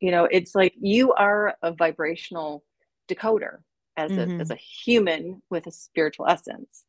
You 0.00 0.10
know, 0.10 0.28
it's 0.30 0.54
like 0.54 0.74
you 0.80 1.12
are 1.12 1.56
a 1.62 1.72
vibrational 1.72 2.64
decoder 3.08 3.58
as 3.96 4.10
mm-hmm. 4.10 4.38
a 4.38 4.40
as 4.40 4.50
a 4.50 4.56
human 4.56 5.42
with 5.50 5.66
a 5.66 5.72
spiritual 5.72 6.26
essence. 6.26 6.84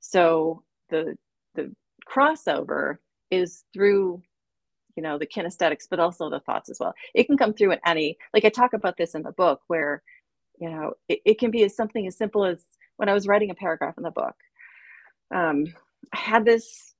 So 0.00 0.62
the 0.90 1.16
the 1.54 1.74
crossover 2.08 2.96
is 3.30 3.64
through 3.72 4.22
you 4.96 5.02
know 5.02 5.18
the 5.18 5.26
kinesthetics 5.26 5.86
but 5.90 6.00
also 6.00 6.30
the 6.30 6.40
thoughts 6.40 6.70
as 6.70 6.78
well. 6.80 6.94
It 7.14 7.24
can 7.24 7.36
come 7.36 7.54
through 7.54 7.72
in 7.72 7.80
any 7.86 8.16
like 8.34 8.44
i 8.44 8.48
talk 8.48 8.72
about 8.72 8.96
this 8.96 9.14
in 9.14 9.22
the 9.22 9.32
book 9.32 9.60
where 9.66 10.02
you 10.58 10.70
know 10.70 10.94
it, 11.08 11.20
it 11.24 11.38
can 11.38 11.50
be 11.50 11.64
as 11.64 11.76
something 11.76 12.06
as 12.06 12.16
simple 12.16 12.44
as 12.44 12.64
when 12.96 13.08
i 13.08 13.14
was 13.14 13.26
writing 13.26 13.50
a 13.50 13.54
paragraph 13.54 13.94
in 13.96 14.04
the 14.04 14.10
book 14.10 14.36
um, 15.34 15.64
i 16.12 16.18
had 16.18 16.44
this 16.44 16.94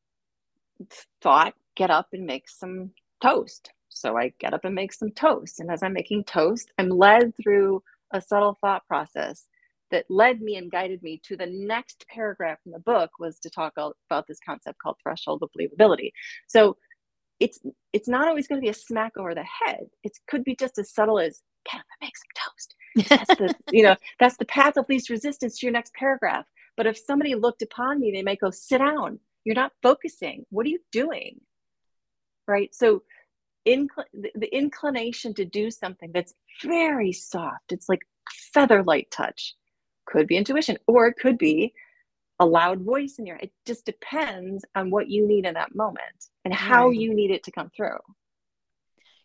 thought 1.21 1.55
get 1.77 1.91
up 1.91 2.09
and 2.13 2.27
make 2.27 2.49
some 2.49 2.91
toast. 3.23 3.71
So 3.89 4.17
i 4.17 4.33
get 4.39 4.55
up 4.55 4.65
and 4.65 4.75
make 4.75 4.93
some 4.93 5.13
toast. 5.13 5.61
And 5.61 5.71
as 5.71 5.83
i'm 5.83 5.93
making 5.93 6.25
toast 6.25 6.73
i'm 6.79 6.89
led 6.89 7.35
through 7.43 7.83
a 8.13 8.21
subtle 8.21 8.59
thought 8.61 8.87
process 8.87 9.47
that 9.91 10.07
led 10.09 10.41
me 10.41 10.57
and 10.57 10.71
guided 10.71 11.03
me 11.03 11.21
to 11.23 11.37
the 11.37 11.47
next 11.47 12.05
paragraph 12.09 12.59
in 12.65 12.73
the 12.73 12.79
book 12.81 13.11
was 13.19 13.39
to 13.39 13.51
talk 13.51 13.75
about 13.77 14.27
this 14.27 14.39
concept 14.45 14.79
called 14.83 14.97
threshold 15.03 15.43
of 15.43 15.51
believability. 15.57 16.13
So 16.49 16.77
it's 17.43 17.59
it's 17.93 18.09
not 18.09 18.29
always 18.29 18.47
going 18.47 18.61
to 18.61 18.65
be 18.65 18.71
a 18.71 18.75
smack 18.75 19.17
over 19.17 19.35
the 19.35 19.45
head. 19.45 19.87
It 20.05 20.13
could 20.29 20.45
be 20.45 20.55
just 20.55 20.79
as 20.79 20.95
subtle 20.95 21.19
as 21.19 21.43
get 21.69 21.81
up 21.81 21.87
and 22.01 22.07
make 22.07 22.17
some 22.17 22.45
toast. 22.45 22.75
That's 23.09 23.39
the 23.39 23.55
you 23.77 23.83
know 23.83 23.97
that's 24.21 24.37
the 24.37 24.45
path 24.45 24.77
of 24.77 24.89
least 24.89 25.11
resistance 25.11 25.59
to 25.59 25.67
your 25.67 25.73
next 25.73 25.93
paragraph. 25.95 26.47
But 26.77 26.87
if 26.87 26.97
somebody 26.97 27.35
looked 27.35 27.63
upon 27.63 27.99
me, 27.99 28.13
they 28.13 28.23
might 28.23 28.41
go, 28.41 28.51
"Sit 28.51 28.79
down. 28.79 29.19
You're 29.45 29.57
not 29.57 29.73
focusing. 29.83 30.47
What 30.51 30.67
are 30.67 30.71
you 30.71 30.79
doing?" 30.93 31.41
Right. 32.47 32.73
So, 32.73 33.03
incl- 33.67 34.13
the, 34.13 34.31
the 34.37 34.55
inclination 34.57 35.35
to 35.35 35.45
do 35.45 35.71
something 35.71 36.13
that's 36.15 36.35
very 36.63 37.13
soft. 37.13 37.73
It's 37.73 37.89
like 37.89 38.03
feather 38.55 38.85
light 38.85 39.11
touch. 39.11 39.57
Could 40.07 40.29
be 40.29 40.37
intuition, 40.37 40.79
or 40.87 41.09
it 41.09 41.17
could 41.21 41.39
be 41.39 41.75
a 42.43 42.45
loud 42.45 42.83
voice 42.83 43.17
in 43.19 43.27
your 43.27 43.37
it 43.37 43.53
just 43.65 43.87
depends 43.87 44.65
on 44.75 44.91
what 44.91 45.09
you 45.09 45.27
need 45.27 45.47
in 45.47 45.55
that 45.55 45.75
moment 45.75 46.03
and 46.45 46.53
how 46.53 46.89
right. 46.89 46.97
you 46.97 47.15
need 47.15 47.31
it 47.31 47.45
to 47.45 47.53
come 47.53 47.71
through. 47.75 47.99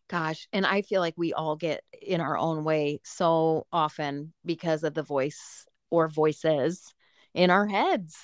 Gosh 0.08 0.48
and 0.54 0.66
i 0.66 0.84
feel 0.84 1.02
like 1.02 1.16
we 1.18 1.34
all 1.34 1.58
get 1.58 1.84
in 2.02 2.22
our 2.22 2.38
own 2.38 2.64
way 2.64 3.02
so 3.04 3.68
often 3.74 4.34
because 4.46 4.84
of 4.86 4.94
the 4.94 5.04
voice 5.04 5.66
or 5.90 6.08
voices 6.08 6.94
in 7.34 7.50
our 7.50 7.68
heads 7.68 8.16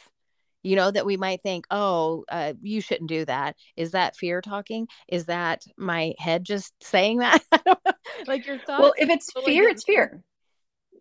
you 0.61 0.77
know 0.77 0.89
that 0.89 1.05
we 1.05 1.17
might 1.17 1.41
think 1.41 1.65
oh 1.71 2.23
uh, 2.29 2.53
you 2.61 2.79
shouldn't 2.79 3.09
do 3.09 3.25
that. 3.25 3.57
Is 3.75 3.91
that 3.91 4.15
fear 4.15 4.39
talking? 4.41 4.87
Is 5.09 5.25
that 5.25 5.63
my 5.77 6.13
head 6.17 6.45
just 6.45 6.73
saying 6.81 7.17
that? 7.19 7.43
Like 8.27 8.45
your 8.45 8.59
thoughts 8.59 8.81
well 8.81 8.93
if 8.97 9.09
it's 9.09 9.31
fear 9.45 9.67
it's 9.67 9.83
fear 9.83 10.23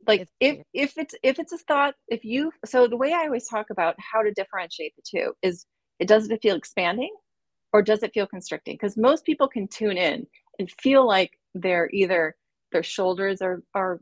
like 0.06 0.28
if 0.40 0.59
if 0.75 0.99
it's 0.99 1.14
if 1.23 1.38
it's 1.38 1.52
a 1.52 1.59
thought 1.59 1.94
if 2.09 2.25
you 2.25 2.50
so 2.64 2.87
the 2.87 2.97
way 2.97 3.12
i 3.12 3.25
always 3.25 3.49
talk 3.49 3.66
about 3.71 3.94
how 3.99 4.23
to 4.23 4.32
differentiate 4.32 4.92
the 4.97 5.02
two 5.09 5.32
is 5.42 5.66
it 5.99 6.09
does 6.09 6.28
it 6.30 6.42
feel 6.42 6.56
expanding 6.56 7.14
or 7.73 7.82
does 7.82 8.02
it 8.02 8.12
feel 8.12 8.26
constricting? 8.26 8.75
Because 8.75 8.97
most 8.97 9.25
people 9.25 9.49
can 9.49 9.66
tune 9.68 9.97
in 9.97 10.26
and 10.59 10.71
feel 10.80 11.06
like 11.06 11.38
they're 11.54 11.88
either 11.92 12.37
their 12.73 12.82
shoulders 12.82 13.42
are 13.42 13.62
are 13.75 14.00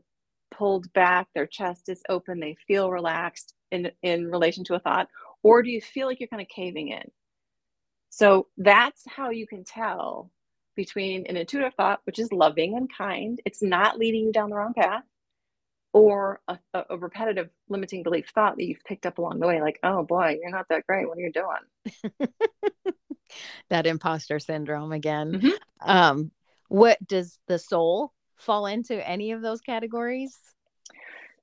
pulled 0.51 0.91
back 0.93 1.27
their 1.33 1.47
chest 1.47 1.87
is 1.87 2.01
open 2.09 2.39
they 2.39 2.55
feel 2.67 2.91
relaxed 2.91 3.53
in 3.71 3.91
in 4.03 4.27
relation 4.27 4.63
to 4.65 4.75
a 4.75 4.79
thought 4.79 5.07
or 5.43 5.63
do 5.63 5.69
you 5.69 5.81
feel 5.81 6.07
like 6.07 6.19
you're 6.19 6.27
kind 6.29 6.41
of 6.41 6.47
caving 6.47 6.89
in? 6.89 7.03
So 8.09 8.47
that's 8.57 9.03
how 9.07 9.29
you 9.29 9.47
can 9.47 9.63
tell 9.63 10.31
between 10.75 11.25
an 11.27 11.37
intuitive 11.37 11.73
thought 11.75 12.01
which 12.05 12.19
is 12.19 12.31
loving 12.31 12.77
and 12.77 12.89
kind 12.97 13.39
it's 13.45 13.61
not 13.61 13.97
leading 13.97 14.25
you 14.25 14.31
down 14.31 14.49
the 14.49 14.55
wrong 14.55 14.73
path 14.73 15.03
or 15.93 16.39
a, 16.47 16.57
a, 16.73 16.97
repetitive 16.97 17.49
limiting 17.67 18.03
belief 18.03 18.29
thought 18.33 18.55
that 18.55 18.63
you've 18.63 18.83
picked 18.85 19.05
up 19.05 19.17
along 19.17 19.39
the 19.39 19.47
way 19.47 19.61
like 19.61 19.79
oh 19.83 20.03
boy 20.03 20.37
you're 20.41 20.51
not 20.51 20.67
that 20.69 20.85
great. 20.87 21.07
What 21.07 21.17
are 21.17 21.21
you 21.21 21.31
doing? 21.31 22.29
That 23.69 23.87
imposter 23.87 24.39
syndrome 24.39 24.91
again. 24.91 25.33
Mm-hmm. 25.33 25.89
um 25.89 26.31
what 26.67 26.97
does 27.05 27.39
the 27.47 27.57
soul 27.57 28.13
fall 28.35 28.65
into 28.65 29.07
any 29.07 29.31
of 29.31 29.41
those 29.41 29.61
categories? 29.61 30.37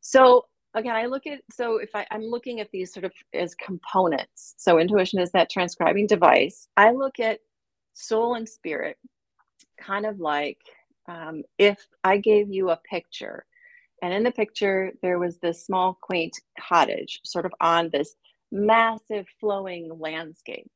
So 0.00 0.46
again 0.74 0.94
i 0.94 1.06
look 1.06 1.26
at 1.26 1.40
so 1.50 1.78
if 1.78 1.88
I, 1.94 2.06
i'm 2.10 2.20
looking 2.20 2.60
at 2.60 2.70
these 2.70 2.92
sort 2.92 3.04
of 3.04 3.12
as 3.32 3.54
components. 3.54 4.54
So 4.58 4.78
intuition 4.78 5.18
is 5.18 5.32
that 5.32 5.50
transcribing 5.50 6.06
device. 6.06 6.68
I 6.76 6.92
look 6.92 7.18
at 7.20 7.40
soul 7.94 8.34
and 8.34 8.48
spirit 8.48 8.98
kind 9.80 10.04
of 10.06 10.20
like 10.20 10.60
um, 11.08 11.42
if 11.56 11.86
i 12.04 12.18
gave 12.18 12.52
you 12.52 12.70
a 12.70 12.76
picture 12.76 13.46
and 14.02 14.12
in 14.12 14.22
the 14.22 14.30
picture, 14.30 14.92
there 15.02 15.18
was 15.18 15.38
this 15.38 15.64
small, 15.64 15.98
quaint 16.00 16.38
cottage 16.60 17.20
sort 17.24 17.46
of 17.46 17.52
on 17.60 17.90
this 17.92 18.14
massive 18.52 19.26
flowing 19.40 19.90
landscape. 19.98 20.70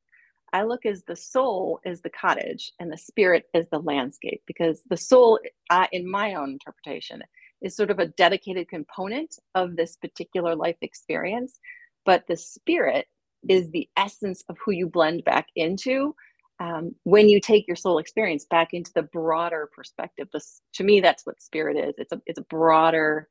I 0.52 0.64
look 0.64 0.84
as 0.84 1.02
the 1.04 1.16
soul 1.16 1.80
is 1.84 2.02
the 2.02 2.10
cottage 2.10 2.72
and 2.78 2.92
the 2.92 2.98
spirit 2.98 3.44
is 3.54 3.66
the 3.70 3.78
landscape 3.78 4.42
because 4.46 4.82
the 4.90 4.96
soul, 4.98 5.38
uh, 5.70 5.86
in 5.92 6.10
my 6.10 6.34
own 6.34 6.50
interpretation, 6.50 7.22
is 7.62 7.74
sort 7.74 7.90
of 7.90 7.98
a 7.98 8.08
dedicated 8.08 8.68
component 8.68 9.36
of 9.54 9.76
this 9.76 9.96
particular 9.96 10.54
life 10.54 10.76
experience. 10.82 11.58
But 12.04 12.26
the 12.26 12.36
spirit 12.36 13.06
is 13.48 13.70
the 13.70 13.88
essence 13.96 14.44
of 14.48 14.56
who 14.64 14.72
you 14.72 14.88
blend 14.88 15.24
back 15.24 15.46
into 15.56 16.14
um, 16.62 16.94
when 17.02 17.28
you 17.28 17.40
take 17.40 17.66
your 17.66 17.76
soul 17.76 17.98
experience 17.98 18.44
back 18.44 18.72
into 18.72 18.92
the 18.94 19.02
broader 19.02 19.68
perspective. 19.74 20.28
This, 20.32 20.60
to 20.74 20.84
me, 20.84 21.00
that's 21.00 21.26
what 21.26 21.42
spirit 21.42 21.76
is. 21.76 21.96
It's 21.98 22.12
a 22.12 22.22
it's 22.24 22.38
a 22.38 22.44
broader, 22.44 23.28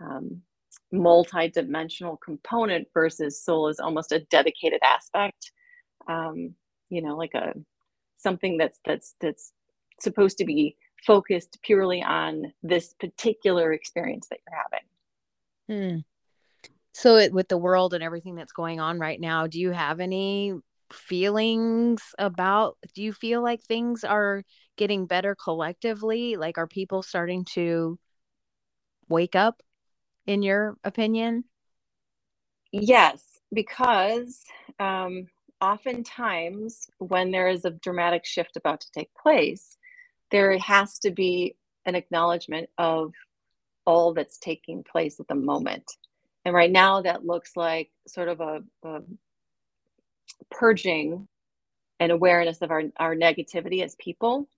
um, 0.00 0.42
multi-dimensional 0.90 2.16
component 2.16 2.88
versus 2.92 3.40
soul 3.40 3.68
is 3.68 3.78
almost 3.78 4.10
a 4.10 4.20
dedicated 4.30 4.80
aspect. 4.82 5.52
Um, 6.08 6.54
you 6.90 7.02
know, 7.02 7.16
like 7.16 7.34
a 7.34 7.54
something 8.18 8.56
that's 8.56 8.80
that's 8.84 9.14
that's 9.20 9.52
supposed 10.00 10.38
to 10.38 10.44
be 10.44 10.76
focused 11.06 11.58
purely 11.62 12.02
on 12.02 12.52
this 12.64 12.94
particular 12.98 13.72
experience 13.72 14.26
that 14.28 14.40
you're 14.48 14.60
having. 15.68 15.94
Hmm. 15.94 16.00
So, 16.94 17.16
it, 17.16 17.32
with 17.32 17.48
the 17.48 17.58
world 17.58 17.94
and 17.94 18.02
everything 18.02 18.34
that's 18.34 18.52
going 18.52 18.80
on 18.80 18.98
right 18.98 19.20
now, 19.20 19.46
do 19.46 19.60
you 19.60 19.70
have 19.70 20.00
any 20.00 20.54
feelings 20.92 22.02
about? 22.18 22.76
Do 22.94 23.02
you 23.02 23.12
feel 23.12 23.42
like 23.42 23.62
things 23.62 24.04
are 24.04 24.42
getting 24.76 25.06
better 25.06 25.34
collectively? 25.34 26.36
Like, 26.36 26.58
are 26.58 26.66
people 26.66 27.02
starting 27.02 27.44
to 27.54 27.98
wake 29.08 29.34
up, 29.34 29.62
in 30.26 30.42
your 30.42 30.76
opinion? 30.84 31.44
Yes, 32.72 33.40
because 33.52 34.42
um, 34.78 35.26
oftentimes 35.60 36.88
when 36.98 37.30
there 37.30 37.48
is 37.48 37.64
a 37.64 37.70
dramatic 37.70 38.24
shift 38.24 38.56
about 38.56 38.80
to 38.80 38.90
take 38.92 39.10
place, 39.14 39.76
there 40.30 40.56
has 40.58 40.98
to 41.00 41.10
be 41.10 41.56
an 41.84 41.94
acknowledgement 41.94 42.70
of 42.78 43.12
all 43.84 44.14
that's 44.14 44.38
taking 44.38 44.84
place 44.84 45.20
at 45.20 45.28
the 45.28 45.34
moment. 45.34 45.84
And 46.44 46.54
right 46.54 46.70
now, 46.70 47.02
that 47.02 47.26
looks 47.26 47.56
like 47.56 47.90
sort 48.08 48.28
of 48.28 48.40
a, 48.40 48.62
a 48.82 49.00
purging 50.50 51.26
and 52.00 52.12
awareness 52.12 52.62
of 52.62 52.70
our, 52.70 52.82
our 52.98 53.14
negativity 53.14 53.82
as 53.82 53.94
people 53.96 54.48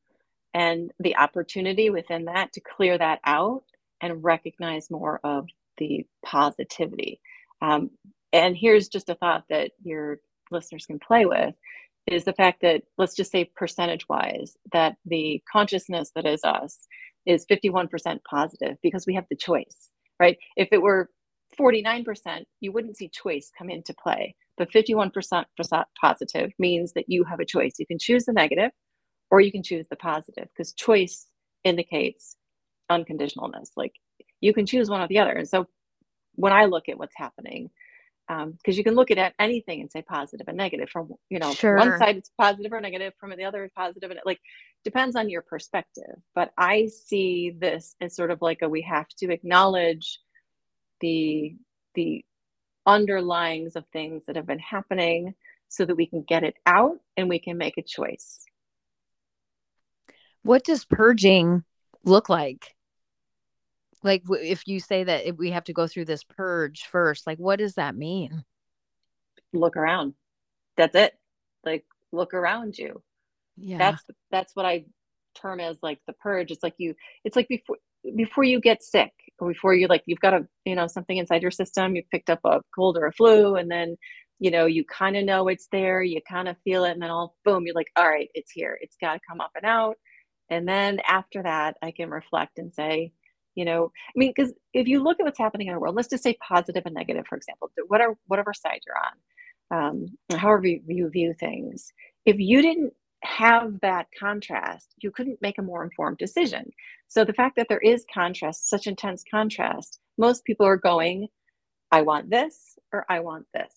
and 0.54 0.92
the 1.00 1.16
opportunity 1.16 1.90
within 1.90 2.24
that 2.26 2.52
to 2.52 2.60
clear 2.60 2.96
that 2.96 3.20
out 3.24 3.64
and 4.00 4.22
recognize 4.24 4.90
more 4.90 5.20
of 5.24 5.46
the 5.78 6.06
positivity. 6.24 7.20
Um, 7.60 7.90
and 8.32 8.56
here's 8.56 8.88
just 8.88 9.10
a 9.10 9.14
thought 9.14 9.44
that 9.50 9.72
your 9.82 10.18
listeners 10.50 10.86
can 10.86 10.98
play 10.98 11.26
with 11.26 11.54
is 12.06 12.24
the 12.24 12.32
fact 12.32 12.60
that 12.62 12.82
let's 12.98 13.14
just 13.14 13.32
say 13.32 13.50
percentage 13.56 14.08
wise 14.08 14.56
that 14.72 14.96
the 15.06 15.42
consciousness 15.50 16.10
that 16.14 16.26
is 16.26 16.44
us 16.44 16.86
is 17.26 17.46
51% 17.46 17.88
positive 18.28 18.76
because 18.82 19.06
we 19.06 19.14
have 19.14 19.24
the 19.30 19.36
choice 19.36 19.90
right 20.20 20.36
if 20.56 20.68
it 20.70 20.82
were 20.82 21.08
49% 21.58 22.44
you 22.60 22.72
wouldn't 22.72 22.96
see 22.96 23.08
choice 23.08 23.50
come 23.56 23.70
into 23.70 23.94
play 23.94 24.34
but 24.56 24.70
51% 24.70 25.44
positive 26.00 26.52
means 26.58 26.92
that 26.92 27.04
you 27.08 27.24
have 27.24 27.40
a 27.40 27.44
choice. 27.44 27.74
You 27.78 27.86
can 27.86 27.98
choose 27.98 28.24
the 28.24 28.32
negative 28.32 28.70
or 29.30 29.40
you 29.40 29.50
can 29.50 29.62
choose 29.62 29.86
the 29.88 29.96
positive 29.96 30.48
because 30.56 30.72
choice 30.72 31.26
indicates 31.64 32.36
unconditionalness. 32.90 33.70
Like 33.76 33.94
you 34.40 34.52
can 34.52 34.66
choose 34.66 34.88
one 34.88 35.00
or 35.00 35.08
the 35.08 35.18
other. 35.18 35.32
And 35.32 35.48
so 35.48 35.66
when 36.36 36.52
i 36.52 36.64
look 36.64 36.88
at 36.88 36.98
what's 36.98 37.16
happening 37.16 37.70
because 38.26 38.44
um, 38.44 38.78
you 38.78 38.82
can 38.82 38.94
look 38.94 39.10
at 39.10 39.34
anything 39.38 39.82
and 39.82 39.90
say 39.90 40.00
positive 40.00 40.48
and 40.48 40.56
negative 40.56 40.88
from 40.88 41.10
you 41.28 41.38
know 41.38 41.52
sure. 41.52 41.76
one 41.76 41.98
side 41.98 42.16
it's 42.16 42.30
positive 42.40 42.72
or 42.72 42.80
negative 42.80 43.12
from 43.20 43.30
the 43.36 43.44
other 43.44 43.64
is 43.64 43.70
positive 43.76 44.10
and 44.10 44.18
it 44.18 44.24
like 44.24 44.40
depends 44.82 45.14
on 45.16 45.28
your 45.28 45.42
perspective. 45.42 46.16
But 46.34 46.50
i 46.56 46.86
see 46.86 47.54
this 47.58 47.94
as 48.00 48.16
sort 48.16 48.30
of 48.30 48.40
like 48.40 48.62
a 48.62 48.68
we 48.68 48.82
have 48.82 49.08
to 49.18 49.30
acknowledge 49.30 50.20
the 51.00 51.54
the 51.94 52.24
underlyings 52.86 53.76
of 53.76 53.84
things 53.92 54.24
that 54.26 54.36
have 54.36 54.46
been 54.46 54.58
happening 54.58 55.34
so 55.68 55.84
that 55.84 55.96
we 55.96 56.06
can 56.06 56.22
get 56.22 56.44
it 56.44 56.54
out 56.66 56.98
and 57.16 57.28
we 57.28 57.38
can 57.38 57.58
make 57.58 57.78
a 57.78 57.82
choice. 57.82 58.44
What 60.42 60.64
does 60.64 60.84
purging 60.84 61.64
look 62.04 62.28
like? 62.28 62.74
Like 64.02 64.22
if 64.28 64.68
you 64.68 64.80
say 64.80 65.04
that 65.04 65.38
we 65.38 65.50
have 65.50 65.64
to 65.64 65.72
go 65.72 65.86
through 65.86 66.04
this 66.04 66.22
purge 66.22 66.84
first 66.84 67.26
like 67.26 67.38
what 67.38 67.58
does 67.58 67.74
that 67.74 67.96
mean? 67.96 68.44
Look 69.54 69.76
around. 69.76 70.14
That's 70.76 70.94
it. 70.94 71.14
Like 71.64 71.86
look 72.12 72.34
around 72.34 72.76
you. 72.76 73.02
Yeah. 73.56 73.78
That's 73.78 74.04
that's 74.30 74.54
what 74.54 74.66
i 74.66 74.84
term 75.34 75.60
as 75.60 75.78
like 75.82 76.00
the 76.06 76.12
purge. 76.12 76.50
It's 76.50 76.62
like 76.62 76.74
you 76.76 76.94
it's 77.24 77.36
like 77.36 77.48
before 77.48 77.78
before 78.14 78.44
you 78.44 78.60
get 78.60 78.82
sick 78.82 79.12
before 79.38 79.74
you 79.74 79.86
like 79.88 80.02
you've 80.06 80.20
got 80.20 80.34
a 80.34 80.46
you 80.64 80.74
know 80.74 80.86
something 80.86 81.16
inside 81.16 81.42
your 81.42 81.50
system 81.50 81.96
you've 81.96 82.10
picked 82.10 82.30
up 82.30 82.40
a 82.44 82.60
cold 82.74 82.96
or 82.96 83.06
a 83.06 83.12
flu 83.12 83.56
and 83.56 83.70
then 83.70 83.96
you 84.38 84.50
know 84.50 84.66
you 84.66 84.84
kind 84.84 85.16
of 85.16 85.24
know 85.24 85.48
it's 85.48 85.68
there 85.72 86.02
you 86.02 86.20
kind 86.28 86.48
of 86.48 86.56
feel 86.64 86.84
it 86.84 86.92
and 86.92 87.02
then 87.02 87.10
all 87.10 87.36
boom 87.44 87.64
you're 87.66 87.74
like 87.74 87.90
all 87.96 88.08
right 88.08 88.30
it's 88.34 88.50
here. 88.52 88.78
It's 88.80 88.96
got 89.00 89.14
to 89.14 89.20
come 89.28 89.40
up 89.40 89.52
and 89.56 89.64
out. 89.64 89.96
And 90.50 90.68
then 90.68 91.00
after 91.06 91.42
that 91.42 91.76
i 91.82 91.90
can 91.90 92.10
reflect 92.10 92.58
and 92.58 92.72
say 92.72 93.12
you 93.54 93.64
know 93.64 93.90
i 94.08 94.12
mean 94.16 94.32
because 94.36 94.52
if 94.72 94.86
you 94.86 95.02
look 95.02 95.18
at 95.20 95.24
what's 95.24 95.38
happening 95.38 95.68
in 95.68 95.74
our 95.74 95.80
world 95.80 95.94
let's 95.96 96.08
just 96.08 96.22
say 96.22 96.36
positive 96.46 96.82
and 96.86 96.94
negative 96.94 97.24
for 97.28 97.36
example 97.36 97.70
whatever 97.88 98.16
whatever 98.26 98.52
side 98.52 98.80
you're 98.86 98.96
on 98.96 99.14
um, 99.70 100.06
however 100.38 100.66
you 100.66 101.08
view 101.08 101.34
things 101.38 101.92
if 102.26 102.36
you 102.38 102.62
didn't 102.62 102.92
have 103.24 103.80
that 103.80 104.06
contrast 104.18 104.94
you 104.98 105.10
couldn't 105.10 105.40
make 105.42 105.58
a 105.58 105.62
more 105.62 105.82
informed 105.82 106.18
decision. 106.18 106.70
So 107.08 107.24
the 107.24 107.32
fact 107.32 107.56
that 107.56 107.68
there 107.68 107.78
is 107.78 108.04
contrast 108.12 108.68
such 108.68 108.86
intense 108.86 109.24
contrast 109.30 109.98
most 110.16 110.44
people 110.44 110.66
are 110.66 110.76
going 110.76 111.28
i 111.90 112.02
want 112.02 112.30
this 112.30 112.78
or 112.92 113.04
i 113.08 113.20
want 113.20 113.46
this 113.54 113.72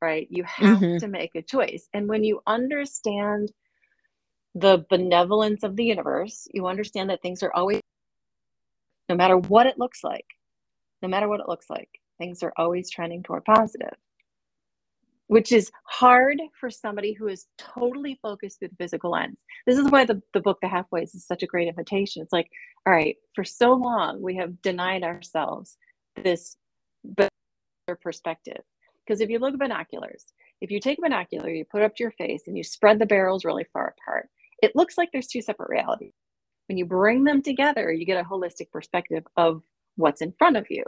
right? 0.00 0.28
You 0.30 0.44
have 0.44 0.78
mm-hmm. 0.78 0.98
to 0.98 1.08
make 1.08 1.34
a 1.34 1.42
choice. 1.42 1.88
And 1.92 2.08
when 2.08 2.22
you 2.22 2.40
understand 2.46 3.50
the 4.54 4.84
benevolence 4.88 5.62
of 5.62 5.76
the 5.76 5.84
universe 5.84 6.48
you 6.52 6.66
understand 6.66 7.10
that 7.10 7.20
things 7.22 7.42
are 7.42 7.52
always 7.52 7.80
no 9.08 9.14
matter 9.14 9.36
what 9.36 9.66
it 9.66 9.78
looks 9.78 10.02
like, 10.02 10.24
no 11.02 11.08
matter 11.08 11.28
what 11.28 11.40
it 11.40 11.48
looks 11.48 11.70
like, 11.70 11.88
things 12.18 12.42
are 12.42 12.52
always 12.56 12.90
trending 12.90 13.22
toward 13.22 13.44
positive, 13.44 13.94
which 15.28 15.52
is 15.52 15.70
hard 15.84 16.40
for 16.58 16.70
somebody 16.70 17.12
who 17.12 17.28
is 17.28 17.46
totally 17.56 18.18
focused 18.20 18.58
through 18.58 18.68
the 18.68 18.76
physical 18.76 19.10
lens. 19.10 19.38
This 19.66 19.78
is 19.78 19.90
why 19.90 20.04
the, 20.04 20.20
the 20.34 20.40
book, 20.40 20.58
The 20.60 20.68
Halfways, 20.68 21.14
is 21.14 21.26
such 21.26 21.42
a 21.42 21.46
great 21.46 21.68
invitation. 21.68 22.22
It's 22.22 22.32
like, 22.32 22.50
all 22.86 22.92
right, 22.92 23.16
for 23.34 23.44
so 23.44 23.72
long, 23.72 24.20
we 24.20 24.36
have 24.36 24.60
denied 24.62 25.04
ourselves 25.04 25.76
this 26.22 26.56
better 27.04 27.30
perspective. 28.02 28.62
Because 29.06 29.20
if 29.20 29.30
you 29.30 29.38
look 29.38 29.54
at 29.54 29.60
binoculars, 29.60 30.24
if 30.60 30.70
you 30.70 30.80
take 30.80 30.98
a 30.98 31.02
binocular, 31.02 31.48
you 31.48 31.64
put 31.64 31.82
up 31.82 31.96
to 31.96 32.04
your 32.04 32.10
face 32.12 32.42
and 32.46 32.56
you 32.56 32.64
spread 32.64 32.98
the 32.98 33.06
barrels 33.06 33.44
really 33.44 33.66
far 33.72 33.94
apart, 33.98 34.28
it 34.62 34.74
looks 34.74 34.98
like 34.98 35.10
there's 35.12 35.28
two 35.28 35.40
separate 35.40 35.70
realities 35.70 36.12
when 36.68 36.78
you 36.78 36.84
bring 36.84 37.24
them 37.24 37.42
together, 37.42 37.90
you 37.92 38.04
get 38.04 38.20
a 38.20 38.28
holistic 38.28 38.70
perspective 38.70 39.24
of 39.36 39.62
what's 39.96 40.20
in 40.20 40.32
front 40.38 40.56
of 40.56 40.66
you. 40.70 40.84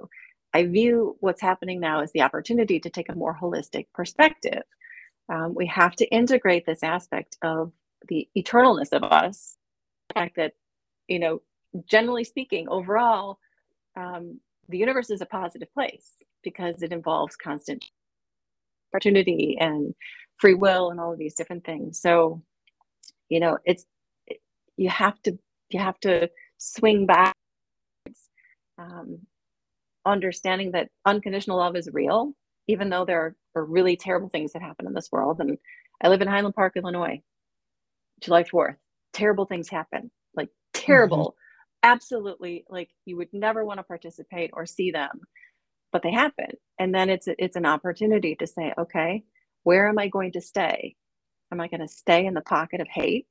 I 0.53 0.65
view 0.67 1.17
what's 1.21 1.41
happening 1.41 1.81
now 1.81 2.01
as 2.01 2.13
the 2.13 2.23
opportunity 2.23 2.81
to 2.81 2.91
take 2.91 3.09
a 3.09 3.15
more 3.15 3.37
holistic 3.41 3.87
perspective. 3.95 4.63
Um, 5.29 5.55
we 5.55 5.67
have 5.67 5.95
to 5.97 6.07
integrate 6.07 6.67
this 6.67 6.83
aspect 6.83 7.37
of 7.43 7.73
the 8.09 8.29
eternalness 8.37 8.93
of 8.93 9.05
us, 9.05 9.57
the 10.09 10.15
fact 10.15 10.37
that, 10.37 10.55
you 11.07 11.19
know, 11.19 11.43
generally 11.87 12.25
speaking, 12.25 12.69
overall, 12.69 13.39
um, 13.97 14.41
the 14.69 14.79
universe 14.79 15.11
is 15.11 15.21
a 15.21 15.27
positive 15.27 15.73
place 15.73 16.13
because 16.43 16.83
it 16.83 16.93
involves 16.93 17.37
constant 17.37 17.85
opportunity 18.93 19.57
and 19.61 19.95
free 20.39 20.55
will 20.55 20.91
and 20.91 20.99
all 20.99 21.13
of 21.13 21.19
these 21.19 21.35
different 21.35 21.65
things. 21.65 22.01
So, 22.01 22.43
you 23.29 23.39
know, 23.41 23.59
it's 23.65 23.87
you 24.77 24.89
have 24.89 25.21
to 25.23 25.39
you 25.69 25.79
have 25.79 26.01
to 26.01 26.31
swing 26.59 27.07
back 27.07 27.35
um, 28.79 29.19
understanding 30.07 30.73
that 30.73 30.89
unconditional 31.05 31.59
love 31.59 31.77
is 31.77 31.89
real 31.93 32.33
even 32.69 32.89
though 32.89 33.05
there 33.05 33.35
are, 33.57 33.65
really 33.65 33.97
terrible 33.97 34.29
things 34.29 34.53
that 34.53 34.63
happen 34.63 34.87
in 34.87 34.95
this 34.95 35.11
world. 35.11 35.41
And 35.41 35.59
i 36.03 36.09
live 36.09 36.23
in 36.23 36.29
highland 36.29 36.55
park 36.55 36.75
illinois 36.77 37.21
july 38.21 38.45
4th 38.45 38.77
terrible 39.13 39.45
things 39.45 39.69
happen 39.69 40.11
like 40.35 40.49
terrible. 40.73 41.35
Mm-hmm. 41.37 41.91
absolutely 41.91 42.65
like 42.69 42.91
you 43.05 43.17
would 43.17 43.33
never 43.33 43.65
want 43.65 43.79
to 43.79 43.85
participate 43.85 44.51
or 44.53 44.67
see 44.67 44.91
them 44.93 45.21
but 45.93 46.03
they 46.03 46.13
happen. 46.13 46.53
And 46.79 46.95
then 46.95 47.11
it's 47.11 47.29
it's 47.29 47.57
an 47.57 47.67
opportunity 47.67 48.37
to 48.37 48.47
say 48.47 48.73
okay 48.79 49.25
where 49.65 49.89
am 49.89 49.99
i 49.99 50.09
going 50.09 50.33
to 50.33 50.41
stay? 50.41 50.97
Am 51.53 51.61
i 51.61 51.69
going 51.69 51.81
to 51.81 51.89
stay 51.89 52.25
in 52.25 52.35
the 52.35 52.41
pocket 52.41 52.81
of 52.81 52.89
hate 52.89 53.27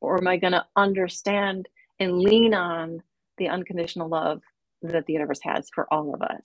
or 0.00 0.18
am 0.18 0.26
i 0.26 0.36
going 0.36 0.52
to 0.52 0.66
understand 0.76 1.68
and 1.98 2.18
lean 2.18 2.54
on 2.54 3.02
the 3.38 3.48
unconditional 3.48 4.08
love 4.08 4.42
that 4.82 5.06
the 5.06 5.12
universe 5.12 5.40
has 5.42 5.68
for 5.74 5.86
all 5.92 6.14
of 6.14 6.22
us. 6.22 6.44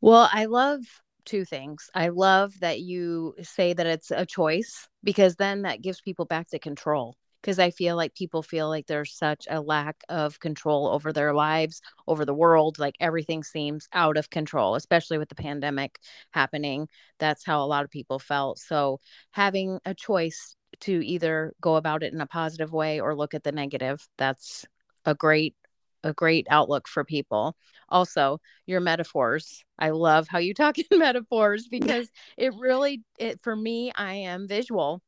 Well, 0.00 0.28
I 0.32 0.46
love 0.46 0.80
two 1.24 1.44
things. 1.44 1.90
I 1.94 2.08
love 2.08 2.58
that 2.60 2.80
you 2.80 3.34
say 3.42 3.72
that 3.72 3.86
it's 3.86 4.10
a 4.10 4.26
choice 4.26 4.88
because 5.04 5.36
then 5.36 5.62
that 5.62 5.82
gives 5.82 6.00
people 6.00 6.24
back 6.24 6.48
to 6.48 6.58
control. 6.58 7.16
Because 7.40 7.58
I 7.58 7.70
feel 7.70 7.96
like 7.96 8.14
people 8.14 8.42
feel 8.42 8.68
like 8.68 8.86
there's 8.86 9.16
such 9.16 9.46
a 9.48 9.62
lack 9.62 9.96
of 10.10 10.38
control 10.40 10.88
over 10.88 11.10
their 11.10 11.32
lives, 11.32 11.80
over 12.06 12.26
the 12.26 12.34
world. 12.34 12.78
Like 12.78 12.96
everything 13.00 13.42
seems 13.44 13.88
out 13.94 14.18
of 14.18 14.28
control, 14.28 14.74
especially 14.74 15.16
with 15.16 15.30
the 15.30 15.34
pandemic 15.34 15.98
happening. 16.32 16.86
That's 17.18 17.42
how 17.44 17.64
a 17.64 17.66
lot 17.66 17.84
of 17.84 17.90
people 17.90 18.18
felt. 18.18 18.58
So 18.58 19.00
having 19.30 19.78
a 19.86 19.94
choice 19.94 20.54
to 20.80 20.92
either 21.04 21.54
go 21.62 21.76
about 21.76 22.02
it 22.02 22.12
in 22.12 22.20
a 22.20 22.26
positive 22.26 22.72
way 22.72 23.00
or 23.00 23.16
look 23.16 23.32
at 23.32 23.42
the 23.42 23.52
negative, 23.52 24.06
that's 24.18 24.66
a 25.06 25.14
great 25.14 25.54
a 26.02 26.12
great 26.12 26.46
outlook 26.50 26.88
for 26.88 27.04
people. 27.04 27.56
Also, 27.88 28.40
your 28.66 28.80
metaphors. 28.80 29.64
I 29.78 29.90
love 29.90 30.28
how 30.28 30.38
you 30.38 30.54
talk 30.54 30.76
in 30.90 30.98
metaphors 30.98 31.68
because 31.68 32.08
it 32.36 32.52
really 32.58 33.02
it 33.18 33.40
for 33.42 33.54
me 33.54 33.92
I 33.94 34.14
am 34.14 34.48
visual. 34.48 35.02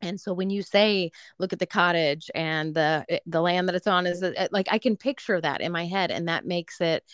And 0.00 0.20
so 0.20 0.32
when 0.32 0.50
you 0.50 0.62
say 0.62 1.10
look 1.38 1.52
at 1.52 1.58
the 1.60 1.66
cottage 1.66 2.30
and 2.34 2.74
the 2.74 3.04
eh, 3.08 3.18
the 3.26 3.40
land 3.40 3.68
that 3.68 3.76
it's 3.76 3.86
on 3.86 4.06
is 4.06 4.22
eh, 4.22 4.48
like 4.50 4.68
I 4.70 4.78
can 4.78 4.96
picture 4.96 5.40
that 5.40 5.60
in 5.60 5.72
my 5.72 5.86
head 5.86 6.10
and 6.10 6.28
that 6.28 6.46
makes 6.46 6.80
it 6.80 7.04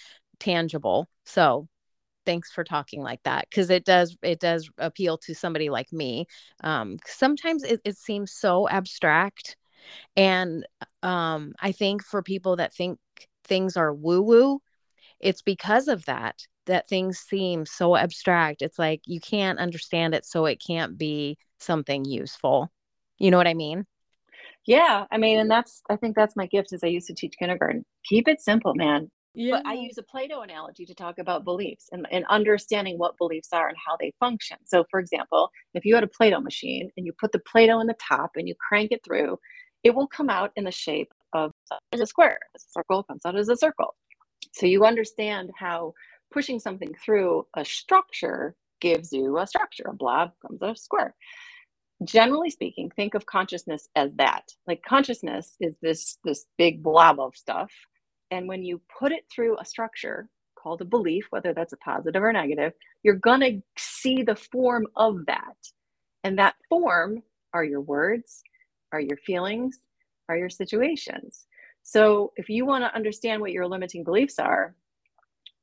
tangible. 0.41 1.09
So 1.25 1.69
thanks 2.29 2.51
for 2.53 2.64
talking 2.64 3.03
like 3.03 3.23
that 3.25 3.47
because 3.49 3.71
it 3.71 3.85
does 3.87 4.17
it 4.23 4.38
does 4.38 4.69
appeal 4.77 5.17
to 5.17 5.35
somebody 5.35 5.71
like 5.71 5.91
me 5.93 6.27
um 6.62 6.99
sometimes 7.07 7.62
it, 7.62 7.81
it 7.87 7.97
seems 7.97 8.33
so 8.33 8.69
abstract 8.69 9.57
and 10.17 10.67
um, 11.03 11.55
I 11.61 11.73
think 11.73 12.03
for 12.05 12.23
people 12.23 12.57
that 12.57 12.75
think 12.75 12.99
things 13.45 13.77
are 13.77 13.93
woo 13.95 14.23
woo, 14.23 14.61
it's 15.21 15.43
because 15.43 15.88
of 15.88 16.05
that 16.07 16.47
that 16.67 16.88
things 16.88 17.19
seem 17.19 17.64
so 17.67 17.97
abstract. 17.97 18.62
It's 18.62 18.79
like 18.79 19.01
you 19.07 19.21
can't 19.21 19.59
understand 19.59 20.14
it, 20.14 20.25
so 20.25 20.47
it 20.47 20.62
can't 20.64 20.99
be 20.99 21.38
something 21.59 22.05
useful. 22.05 22.71
You 23.19 23.31
know 23.31 23.38
what 23.38 23.49
I 23.49 23.55
mean? 23.55 23.87
Yeah, 24.67 25.07
I 25.11 25.19
mean, 25.19 25.38
and 25.38 25.51
that's 25.51 25.83
I 25.88 25.97
think 25.97 26.14
that's 26.14 26.37
my 26.37 26.47
gift. 26.47 26.73
Is 26.73 26.85
I 26.85 26.88
used 26.88 27.07
to 27.09 27.14
teach 27.14 27.35
kindergarten. 27.38 27.85
Keep 28.05 28.29
it 28.29 28.41
simple, 28.41 28.75
man. 28.75 29.11
Yeah. 29.35 29.57
But 29.57 29.67
I 29.67 29.75
use 29.75 29.97
a 29.99 30.03
Play-Doh 30.03 30.41
analogy 30.41 30.85
to 30.87 30.95
talk 30.95 31.19
about 31.19 31.45
beliefs 31.45 31.88
and, 31.93 32.09
and 32.11 32.25
understanding 32.29 32.99
what 32.99 33.17
beliefs 33.19 33.51
are 33.53 33.69
and 33.69 33.77
how 33.87 33.97
they 33.97 34.12
function. 34.19 34.57
So, 34.64 34.85
for 34.91 34.99
example, 34.99 35.51
if 35.75 35.85
you 35.85 35.95
had 35.95 36.03
a 36.03 36.09
Play-Doh 36.09 36.41
machine 36.41 36.91
and 36.97 37.07
you 37.07 37.12
put 37.12 37.31
the 37.31 37.38
Play-Doh 37.38 37.79
in 37.79 37.87
the 37.87 37.95
top 37.95 38.33
and 38.35 38.49
you 38.49 38.55
crank 38.69 38.91
it 38.91 39.03
through, 39.05 39.38
it 39.85 39.95
will 39.95 40.09
come 40.09 40.31
out 40.31 40.53
in 40.57 40.64
the 40.64 40.71
shape 40.71 41.12
of 41.33 41.53
a 41.93 42.07
square. 42.07 42.38
A 42.57 42.59
circle 42.59 43.03
comes 43.05 43.23
out 43.27 43.37
as 43.37 43.49
a 43.49 43.57
circle. 43.57 43.95
So 44.55 44.67
you 44.67 44.85
understand 44.85 45.51
how 45.59 45.95
pushing 46.33 46.61
something 46.61 46.95
through 47.05 47.47
a 47.57 47.64
structure 47.64 48.55
gives 48.81 49.12
you 49.12 49.38
a 49.38 49.47
structure. 49.47 49.85
A 49.88 49.95
blob 49.95 50.33
comes 50.47 50.62
out 50.62 50.77
a 50.77 50.81
square. 50.81 51.14
Generally 52.05 52.51
speaking, 52.51 52.91
think 52.95 53.14
of 53.14 53.27
consciousness 53.27 53.88
as 53.97 54.14
that. 54.14 54.45
Like 54.67 54.83
consciousness 54.88 55.57
is 55.61 55.77
this 55.83 56.19
this 56.25 56.47
big 56.57 56.83
blob 56.83 57.21
of 57.21 57.37
stuff, 57.37 57.73
and 58.31 58.49
when 58.49 58.64
you 58.64 58.81
put 58.99 59.12
it 59.12 59.25
through 59.35 59.59
a 59.59 59.64
structure 59.64 60.29
called 60.57 60.81
a 60.81 60.85
belief, 60.87 61.27
whether 61.31 61.53
that's 61.53 61.73
a 61.73 61.79
positive 61.79 62.23
or 62.23 62.33
negative, 62.33 62.73
you're 63.03 63.17
gonna 63.17 63.61
see 63.77 64.23
the 64.23 64.37
form 64.37 64.87
of 64.97 65.27
that, 65.27 65.57
and 66.25 66.38
that 66.38 66.55
form 66.69 67.23
are 67.53 67.64
your 67.64 67.81
words, 67.81 68.43
are 68.92 69.01
your 69.01 69.16
feelings, 69.18 69.79
are 70.29 70.37
your 70.37 70.51
situations. 70.51 71.46
So 71.83 72.33
if 72.37 72.48
you 72.48 72.66
want 72.66 72.85
to 72.85 72.94
understand 72.94 73.40
what 73.40 73.53
your 73.53 73.66
limiting 73.66 74.05
beliefs 74.05 74.38
are, 74.38 74.74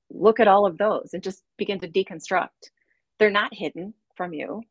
look 0.10 0.40
at 0.40 0.48
all 0.48 0.66
of 0.66 0.78
those 0.78 1.12
and 1.14 1.24
just 1.24 1.44
begin 1.58 1.80
to 1.80 1.88
deconstruct. 1.88 2.72
They're 3.20 3.30
not 3.30 3.54
hidden 3.54 3.94
from 4.16 4.34
you. 4.34 4.64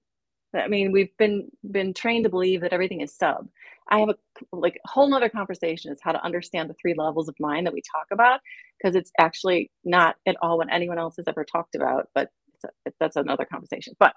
I 0.55 0.69
mean, 0.69 0.93
we've 0.93 1.17
been 1.17 1.51
been 1.71 1.93
trained 1.95 2.25
to 2.25 2.31
believe 2.31 2.61
that 2.61 2.73
everything 2.73 3.01
is 3.01 3.17
sub. 3.17 3.49
I 3.91 3.99
have 3.99 4.11
a 4.11 4.15
like 4.53 4.81
a 4.85 4.89
whole 4.89 5.09
nother 5.09 5.29
conversation 5.29 5.93
is 5.93 5.99
how 6.03 6.13
to 6.13 6.25
understand 6.25 6.71
the 6.71 6.75
three 6.81 6.95
levels 6.97 7.29
of 7.29 7.35
mind 7.41 7.67
that 7.67 7.73
we 7.73 7.83
talk 7.83 8.07
about 8.13 8.41
because 8.79 8.95
it's 8.95 9.11
actually 9.19 9.71
not 9.85 10.17
at 10.27 10.37
all 10.43 10.59
what 10.59 10.73
anyone 10.73 10.99
else 10.99 11.17
has 11.17 11.27
ever 11.27 11.45
talked 11.45 11.75
about. 11.75 12.09
But 12.15 12.31
a, 12.65 12.93
that's 13.01 13.17
another 13.17 13.45
conversation. 13.45 13.95
But 13.99 14.15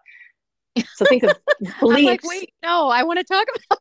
so 0.93 1.05
think 1.05 1.23
of 1.23 1.33
beliefs. 1.79 2.05
like, 2.05 2.23
wait, 2.23 2.53
no, 2.63 2.89
I 2.89 3.03
want 3.03 3.19
to 3.19 3.25
talk 3.25 3.47
about. 3.69 3.79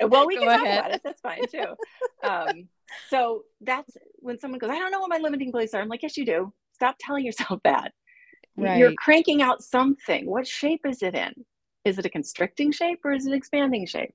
well, 0.08 0.26
we 0.26 0.36
can 0.36 0.48
talk 0.48 0.60
about 0.60 0.92
it. 0.92 1.00
That's 1.04 1.20
fine 1.20 1.46
too. 1.50 1.66
Um, 2.22 2.68
so 3.08 3.44
that's 3.62 3.96
when 4.16 4.38
someone 4.38 4.58
goes, 4.58 4.68
I 4.68 4.78
don't 4.78 4.90
know 4.90 5.00
what 5.00 5.08
my 5.08 5.16
limiting 5.16 5.50
beliefs 5.50 5.72
are. 5.72 5.80
I'm 5.80 5.88
like, 5.88 6.02
yes, 6.02 6.18
you 6.18 6.26
do. 6.26 6.52
Stop 6.74 6.96
telling 7.00 7.24
yourself 7.24 7.60
that. 7.64 7.92
Right. 8.56 8.76
You're 8.76 8.92
cranking 8.92 9.40
out 9.40 9.62
something. 9.62 10.26
What 10.26 10.46
shape 10.46 10.82
is 10.84 11.02
it 11.02 11.14
in? 11.14 11.32
Is 11.86 11.98
it 11.98 12.04
a 12.04 12.10
constricting 12.10 12.72
shape 12.72 13.00
or 13.04 13.12
is 13.12 13.26
it 13.26 13.32
expanding 13.32 13.86
shape? 13.86 14.12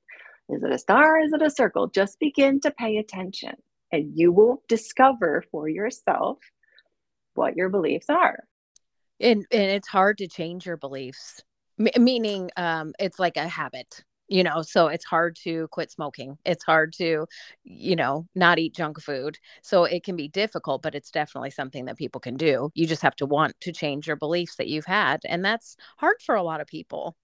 Is 0.49 0.61
it 0.61 0.71
a 0.71 0.77
star? 0.77 1.19
Is 1.19 1.33
it 1.33 1.41
a 1.41 1.49
circle? 1.49 1.87
Just 1.87 2.19
begin 2.19 2.59
to 2.61 2.71
pay 2.71 2.97
attention 2.97 3.55
and 3.91 4.11
you 4.13 4.31
will 4.31 4.61
discover 4.67 5.43
for 5.51 5.67
yourself 5.67 6.37
what 7.33 7.55
your 7.55 7.69
beliefs 7.69 8.09
are. 8.09 8.43
And, 9.19 9.45
and 9.51 9.71
it's 9.71 9.87
hard 9.87 10.19
to 10.19 10.27
change 10.27 10.65
your 10.65 10.77
beliefs, 10.77 11.41
M- 11.79 12.03
meaning 12.03 12.51
um, 12.55 12.93
it's 12.99 13.17
like 13.17 13.37
a 13.37 13.47
habit 13.47 14.03
you 14.27 14.43
know 14.43 14.61
so 14.61 14.87
it's 14.87 15.05
hard 15.05 15.35
to 15.43 15.67
quit 15.69 15.91
smoking. 15.91 16.37
It's 16.45 16.63
hard 16.63 16.93
to 16.93 17.27
you 17.63 17.95
know 17.95 18.27
not 18.35 18.59
eat 18.59 18.73
junk 18.75 19.01
food. 19.01 19.37
So 19.61 19.85
it 19.85 20.03
can 20.03 20.15
be 20.15 20.27
difficult 20.27 20.81
but 20.81 20.95
it's 20.95 21.11
definitely 21.11 21.51
something 21.51 21.85
that 21.85 21.97
people 21.97 22.21
can 22.21 22.35
do. 22.37 22.71
You 22.73 22.87
just 22.87 23.01
have 23.01 23.15
to 23.17 23.25
want 23.25 23.59
to 23.61 23.71
change 23.71 24.07
your 24.07 24.15
beliefs 24.15 24.55
that 24.57 24.67
you've 24.67 24.85
had 24.85 25.21
and 25.25 25.43
that's 25.43 25.77
hard 25.97 26.17
for 26.25 26.35
a 26.35 26.43
lot 26.43 26.61
of 26.61 26.67
people. 26.67 27.15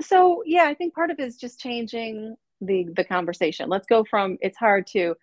So 0.00 0.42
yeah 0.46 0.64
i 0.64 0.74
think 0.74 0.94
part 0.94 1.10
of 1.10 1.18
it 1.18 1.24
is 1.26 1.36
just 1.36 1.60
changing 1.60 2.36
the 2.60 2.86
the 2.96 3.04
conversation. 3.04 3.68
Let's 3.68 3.86
go 3.86 4.04
from 4.04 4.38
it's 4.40 4.58
hard 4.58 4.86
to 4.88 5.14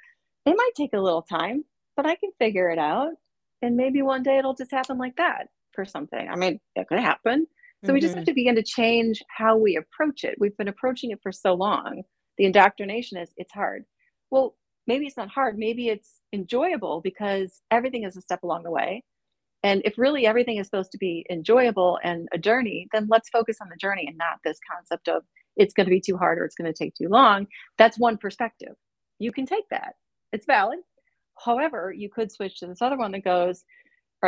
it 0.46 0.56
might 0.58 0.72
take 0.76 0.94
a 0.94 1.00
little 1.00 1.22
time 1.22 1.64
but 1.96 2.06
i 2.06 2.16
can 2.16 2.32
figure 2.40 2.70
it 2.70 2.80
out. 2.80 3.14
And 3.62 3.78
maybe 3.78 4.02
one 4.02 4.24
day 4.24 4.38
it'll 4.38 4.56
just 4.56 4.72
happen 4.72 4.98
like 4.98 5.16
that 5.18 5.48
for 5.74 5.86
something. 5.86 6.28
I 6.30 6.36
mean 6.36 6.60
it 6.76 6.88
could 6.88 7.00
happen 7.00 7.48
so 7.84 7.88
mm-hmm. 7.88 7.94
we 7.96 8.02
just 8.02 8.16
have 8.16 8.24
mm-hmm. 8.24 8.32
to 8.32 8.34
begin 8.34 8.56
to 8.56 8.64
change 8.64 9.22
how 9.36 9.58
we 9.58 9.76
approach 9.76 10.24
it. 10.24 10.36
We've 10.40 10.56
been 10.58 10.70
approaching 10.70 11.12
it 11.12 11.20
for 11.22 11.32
so 11.32 11.54
long. 11.54 12.04
The 12.38 12.46
indoctrination 12.46 13.18
is 13.18 13.30
it's 13.36 13.52
hard. 13.52 13.84
Well, 14.32 14.56
maybe 14.88 15.06
it's 15.06 15.18
not 15.18 15.30
hard. 15.30 15.58
Maybe 15.58 15.90
it's 15.90 16.22
enjoyable 16.32 17.02
because 17.02 17.62
everything 17.72 18.04
is 18.04 18.16
a 18.16 18.22
step 18.22 18.44
along 18.44 18.64
the 18.64 18.72
way. 18.72 19.04
And 19.64 19.82
if 19.86 19.98
really 19.98 20.26
everything 20.26 20.58
is 20.58 20.68
supposed 20.68 20.92
to 20.92 20.98
be 20.98 21.26
enjoyable 21.30 22.00
and 22.04 22.28
a 22.34 22.38
journey, 22.38 22.88
then 22.92 23.08
let's 23.10 23.30
focus 23.30 23.58
on 23.62 23.70
the 23.70 23.78
journey 23.78 24.06
and 24.08 24.18
not 24.18 24.40
this 24.44 24.60
concept 24.70 25.08
of 25.08 25.24
it's 25.56 25.74
going 25.74 25.86
to 25.86 25.92
be 25.92 26.02
too 26.02 26.18
hard 26.18 26.40
or 26.40 26.46
it's 26.46 26.56
going 26.56 26.72
to 26.72 26.78
take 26.78 26.96
too 26.96 27.08
long. 27.08 27.48
That's 27.78 28.00
one 28.00 28.18
perspective. 28.18 28.76
You 29.20 29.32
can 29.32 29.46
take 29.46 29.68
that, 29.70 29.94
it's 30.32 30.46
valid. 30.46 30.80
However, 31.44 31.94
you 31.96 32.10
could 32.10 32.32
switch 32.32 32.60
to 32.60 32.68
this 32.68 32.82
other 32.82 32.98
one 32.98 33.12
that 33.14 33.24
goes, 33.24 33.64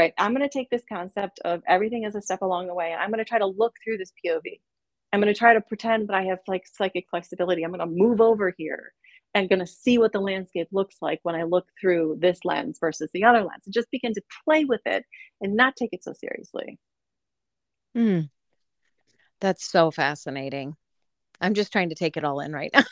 right, 0.01 0.13
I'm 0.17 0.33
going 0.33 0.47
to 0.47 0.53
take 0.53 0.69
this 0.69 0.83
concept 0.87 1.39
of 1.45 1.61
everything 1.67 2.05
as 2.05 2.15
a 2.15 2.21
step 2.21 2.41
along 2.41 2.67
the 2.67 2.73
way, 2.73 2.91
and 2.91 3.01
I'm 3.01 3.09
going 3.09 3.23
to 3.23 3.25
try 3.25 3.39
to 3.39 3.45
look 3.45 3.75
through 3.83 3.97
this 3.97 4.11
POV. 4.25 4.59
I'm 5.13 5.21
going 5.21 5.33
to 5.33 5.37
try 5.37 5.53
to 5.53 5.61
pretend 5.61 6.09
that 6.09 6.15
I 6.15 6.23
have 6.23 6.39
like 6.47 6.63
psychic 6.67 7.05
flexibility. 7.09 7.63
I'm 7.63 7.71
going 7.71 7.79
to 7.79 7.85
move 7.85 8.19
over 8.19 8.53
here 8.57 8.91
and 9.33 9.49
going 9.49 9.59
to 9.59 9.67
see 9.67 9.97
what 9.97 10.11
the 10.11 10.19
landscape 10.19 10.67
looks 10.71 10.97
like 11.01 11.19
when 11.23 11.35
I 11.35 11.43
look 11.43 11.67
through 11.79 12.17
this 12.19 12.39
lens 12.43 12.77
versus 12.79 13.09
the 13.13 13.23
other 13.23 13.39
lens, 13.39 13.63
and 13.65 13.73
just 13.73 13.91
begin 13.91 14.13
to 14.13 14.21
play 14.43 14.65
with 14.65 14.81
it 14.85 15.05
and 15.41 15.55
not 15.55 15.75
take 15.75 15.89
it 15.93 16.03
so 16.03 16.13
seriously. 16.13 16.79
Mm. 17.95 18.29
That's 19.41 19.69
so 19.69 19.91
fascinating. 19.91 20.75
I'm 21.41 21.53
just 21.53 21.71
trying 21.71 21.89
to 21.89 21.95
take 21.95 22.17
it 22.17 22.23
all 22.23 22.39
in 22.39 22.53
right 22.53 22.71
now. 22.73 22.83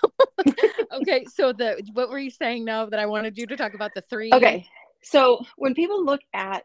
okay, 0.94 1.26
so 1.34 1.54
the 1.54 1.82
what 1.94 2.10
were 2.10 2.20
you 2.20 2.30
saying 2.30 2.66
now 2.66 2.86
that 2.86 3.00
I 3.00 3.06
wanted 3.06 3.38
you 3.38 3.48
to 3.48 3.58
talk 3.58 3.74
about 3.74 3.92
the 3.96 4.02
three? 4.02 4.32
Okay, 4.34 4.68
so 5.02 5.46
when 5.58 5.74
people 5.74 6.06
look 6.06 6.22
at 6.34 6.64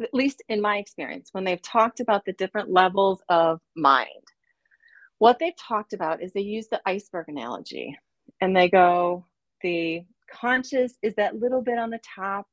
at 0.00 0.12
least 0.12 0.42
in 0.48 0.60
my 0.60 0.78
experience, 0.78 1.30
when 1.32 1.44
they've 1.44 1.62
talked 1.62 2.00
about 2.00 2.24
the 2.24 2.32
different 2.34 2.70
levels 2.70 3.22
of 3.28 3.60
mind, 3.74 4.08
what 5.18 5.38
they've 5.38 5.56
talked 5.56 5.92
about 5.92 6.22
is 6.22 6.32
they 6.32 6.40
use 6.40 6.68
the 6.68 6.80
iceberg 6.86 7.28
analogy 7.28 7.98
and 8.40 8.54
they 8.54 8.68
go, 8.68 9.24
the 9.62 10.02
conscious 10.30 10.94
is 11.02 11.14
that 11.14 11.40
little 11.40 11.62
bit 11.62 11.78
on 11.78 11.90
the 11.90 12.00
top, 12.14 12.46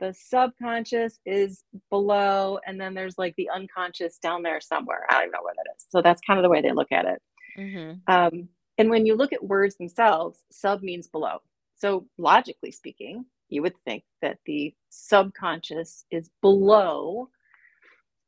the 0.00 0.12
subconscious 0.12 1.20
is 1.26 1.62
below, 1.90 2.58
and 2.66 2.80
then 2.80 2.94
there's 2.94 3.18
like 3.18 3.34
the 3.36 3.50
unconscious 3.50 4.18
down 4.18 4.42
there 4.42 4.60
somewhere. 4.60 5.06
I 5.10 5.20
don't 5.20 5.30
know 5.30 5.42
where 5.42 5.54
that 5.56 5.70
is. 5.76 5.86
So 5.88 6.02
that's 6.02 6.20
kind 6.26 6.38
of 6.38 6.42
the 6.42 6.48
way 6.48 6.60
they 6.62 6.72
look 6.72 6.90
at 6.90 7.04
it. 7.04 7.22
Mm-hmm. 7.58 8.12
Um, 8.12 8.48
and 8.78 8.90
when 8.90 9.06
you 9.06 9.14
look 9.14 9.32
at 9.32 9.44
words 9.44 9.76
themselves, 9.76 10.42
sub 10.50 10.82
means 10.82 11.06
below. 11.06 11.38
So 11.76 12.06
logically 12.18 12.72
speaking, 12.72 13.26
you 13.50 13.62
would 13.62 13.76
think 13.84 14.04
that 14.22 14.38
the 14.46 14.74
subconscious 14.88 16.04
is 16.10 16.30
below 16.40 17.28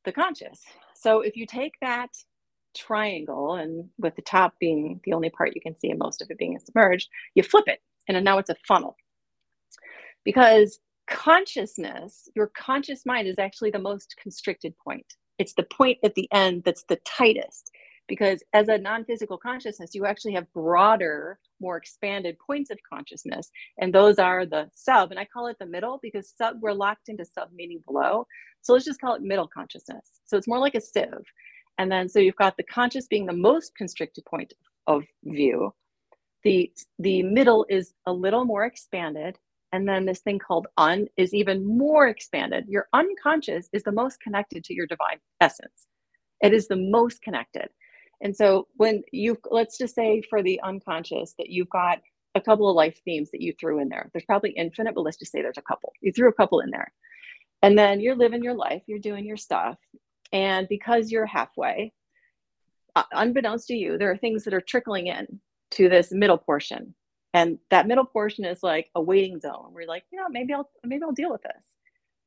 the 0.04 0.12
conscious. 0.12 0.61
So 0.94 1.20
if 1.20 1.37
you 1.37 1.46
take 1.46 1.74
that 1.80 2.11
triangle 2.76 3.54
and 3.54 3.88
with 3.98 4.16
the 4.16 4.22
top 4.22 4.54
being 4.58 5.00
the 5.04 5.12
only 5.12 5.30
part 5.30 5.54
you 5.54 5.61
can 5.61 5.78
see 5.78 5.90
and 5.90 5.98
most 5.98 6.22
of 6.22 6.30
it 6.30 6.38
being 6.38 6.58
submerged, 6.58 7.08
you 7.35 7.42
flip 7.42 7.64
it 7.68 7.80
and 8.08 8.22
now 8.24 8.38
it's 8.38 8.50
a 8.50 8.56
funnel. 8.66 8.96
Because 10.24 10.80
consciousness, 11.08 12.28
your 12.35 12.48
conscious 12.56 13.04
mind 13.04 13.28
is 13.28 13.38
actually 13.38 13.70
the 13.70 13.78
most 13.78 14.14
constricted 14.20 14.74
point. 14.78 15.14
it's 15.38 15.54
the 15.54 15.64
point 15.64 15.98
at 16.04 16.14
the 16.14 16.28
end 16.32 16.62
that's 16.64 16.85
the 16.85 17.00
tightest 17.04 17.70
because 18.08 18.42
as 18.52 18.68
a 18.68 18.78
non-physical 18.78 19.38
consciousness 19.38 19.94
you 19.94 20.04
actually 20.06 20.34
have 20.34 20.52
broader 20.52 21.38
more 21.60 21.76
expanded 21.76 22.36
points 22.44 22.70
of 22.70 22.78
consciousness. 22.92 23.50
And 23.78 23.94
those 23.94 24.18
are 24.18 24.44
the 24.44 24.68
sub 24.74 25.10
and 25.10 25.20
i 25.20 25.24
call 25.24 25.46
it 25.46 25.56
the 25.58 25.66
middle 25.66 25.98
because 26.02 26.32
sub 26.36 26.56
we're 26.60 26.72
locked 26.72 27.08
into 27.08 27.24
sub 27.24 27.48
meaning 27.54 27.82
below. 27.86 28.26
So 28.60 28.72
let's 28.72 28.84
just 28.84 29.00
call 29.00 29.14
it 29.14 29.22
middle 29.22 29.48
consciousness. 29.48 30.20
So 30.24 30.36
it's 30.36 30.48
more 30.48 30.58
like 30.58 30.74
a 30.74 30.80
sieve. 30.80 31.26
And 31.78 31.90
then 31.90 32.08
so 32.08 32.18
you've 32.18 32.36
got 32.36 32.56
the 32.56 32.64
conscious 32.64 33.06
being 33.06 33.26
the 33.26 33.32
most 33.32 33.74
constricted 33.76 34.24
point 34.26 34.52
of 34.86 35.04
view. 35.24 35.72
The 36.42 36.70
the 36.98 37.22
middle 37.22 37.64
is 37.68 37.94
a 38.06 38.12
little 38.12 38.44
more 38.44 38.64
expanded 38.64 39.38
and 39.72 39.88
then 39.88 40.04
this 40.04 40.20
thing 40.20 40.38
called 40.38 40.66
un 40.76 41.06
is 41.16 41.32
even 41.32 41.64
more 41.64 42.06
expanded. 42.08 42.66
Your 42.68 42.88
unconscious 42.92 43.68
is 43.72 43.82
the 43.84 43.92
most 43.92 44.20
connected 44.20 44.64
to 44.64 44.74
your 44.74 44.86
divine 44.86 45.18
essence. 45.40 45.86
It 46.42 46.52
is 46.52 46.68
the 46.68 46.76
most 46.76 47.22
connected 47.22 47.68
and 48.22 48.37
so 48.37 48.68
when 48.76 49.02
you 49.12 49.37
let's 49.50 49.76
just 49.76 49.94
say 49.94 50.22
for 50.22 50.42
the 50.42 50.61
unconscious 50.62 51.35
that 51.38 51.50
you've 51.50 51.68
got 51.68 51.98
a 52.35 52.40
couple 52.40 52.70
of 52.70 52.76
life 52.76 52.98
themes 53.04 53.30
that 53.32 53.42
you 53.42 53.52
threw 53.52 53.78
in 53.78 53.90
there. 53.90 54.08
There's 54.12 54.24
probably 54.24 54.50
infinite 54.50 54.94
but 54.94 55.02
let's 55.02 55.18
just 55.18 55.32
say 55.32 55.42
there's 55.42 55.58
a 55.58 55.62
couple. 55.62 55.92
You 56.00 56.12
threw 56.12 56.28
a 56.28 56.32
couple 56.32 56.61
in 56.61 56.70
there. 56.70 56.92
And 57.61 57.78
then 57.78 58.00
you're 58.00 58.16
living 58.16 58.42
your 58.42 58.54
life 58.54 58.82
you're 58.87 58.98
doing 58.98 59.26
your 59.26 59.37
stuff. 59.37 59.76
And 60.32 60.68
because 60.68 61.11
you're 61.11 61.26
halfway 61.26 61.92
uh, 62.94 63.02
unbeknownst 63.12 63.68
to 63.68 63.74
you 63.74 63.98
there 63.98 64.11
are 64.11 64.16
things 64.16 64.44
that 64.44 64.54
are 64.54 64.61
trickling 64.61 65.08
in 65.08 65.40
to 65.72 65.88
this 65.88 66.12
middle 66.12 66.38
portion. 66.38 66.94
And 67.35 67.58
that 67.70 67.88
middle 67.88 68.04
portion 68.04 68.44
is 68.44 68.62
like 68.62 68.88
a 68.94 69.02
waiting 69.02 69.40
zone 69.40 69.72
you're 69.74 69.87
like 69.87 70.04
you 70.12 70.18
know 70.18 70.28
maybe 70.30 70.54
i'll 70.54 70.70
maybe 70.85 71.02
i'll 71.02 71.12
deal 71.12 71.32
with 71.32 71.42
this. 71.42 71.64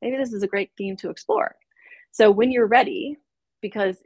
Maybe 0.01 0.17
this 0.17 0.33
is 0.33 0.43
a 0.43 0.47
great 0.47 0.71
theme 0.77 0.97
to 0.97 1.09
explore. 1.09 1.55
So 2.11 2.29
when 2.31 2.51
you're 2.51 2.67
ready 2.67 3.17
because 3.61 3.97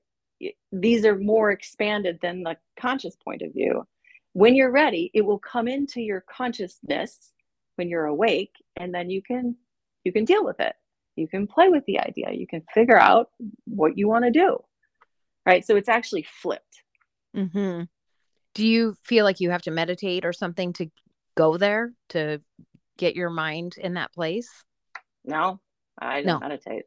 these 0.71 1.05
are 1.05 1.17
more 1.17 1.51
expanded 1.51 2.19
than 2.21 2.43
the 2.43 2.57
conscious 2.79 3.15
point 3.15 3.41
of 3.41 3.53
view. 3.53 3.85
When 4.33 4.55
you're 4.55 4.71
ready 4.71 5.11
it 5.13 5.25
will 5.25 5.39
come 5.39 5.67
into 5.67 6.01
your 6.01 6.23
consciousness 6.29 7.31
when 7.75 7.89
you're 7.89 8.05
awake 8.05 8.53
and 8.77 8.93
then 8.93 9.09
you 9.09 9.21
can 9.21 9.55
you 10.03 10.11
can 10.11 10.25
deal 10.25 10.45
with 10.45 10.59
it. 10.59 10.73
You 11.15 11.27
can 11.27 11.47
play 11.47 11.69
with 11.69 11.85
the 11.85 11.99
idea. 11.99 12.31
You 12.31 12.47
can 12.47 12.63
figure 12.73 12.97
out 12.99 13.29
what 13.65 13.97
you 13.97 14.07
want 14.07 14.25
to 14.25 14.31
do 14.31 14.57
right? 15.45 15.65
So 15.65 15.75
it's 15.75 15.89
actually 15.89 16.23
flipped. 16.23 16.83
Mm-hmm. 17.35 17.83
do 18.55 18.67
you 18.67 18.95
feel 19.03 19.23
like 19.23 19.39
you 19.39 19.51
have 19.51 19.61
to 19.61 19.71
meditate 19.71 20.25
or 20.25 20.33
something 20.33 20.73
to 20.73 20.89
go 21.35 21.57
there 21.57 21.93
to 22.09 22.41
get 22.97 23.15
your 23.15 23.29
mind 23.29 23.75
in 23.77 23.93
that 23.93 24.11
place? 24.13 24.49
No 25.23 25.59
i 25.99 26.21
don't 26.21 26.25
no. 26.25 26.39
meditate 26.39 26.83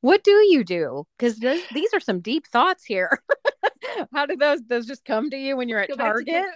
what 0.00 0.24
do 0.24 0.32
you 0.48 0.64
do? 0.64 1.04
Because 1.18 1.38
these 1.74 1.92
are 1.92 2.00
some 2.00 2.20
deep 2.20 2.46
thoughts 2.46 2.84
here. 2.84 3.22
How 4.12 4.26
do 4.26 4.36
those 4.36 4.60
those 4.68 4.86
just 4.86 5.04
come 5.04 5.30
to 5.30 5.36
you 5.36 5.56
when 5.56 5.68
you're 5.68 5.80
at 5.80 5.96
target? 5.96 6.46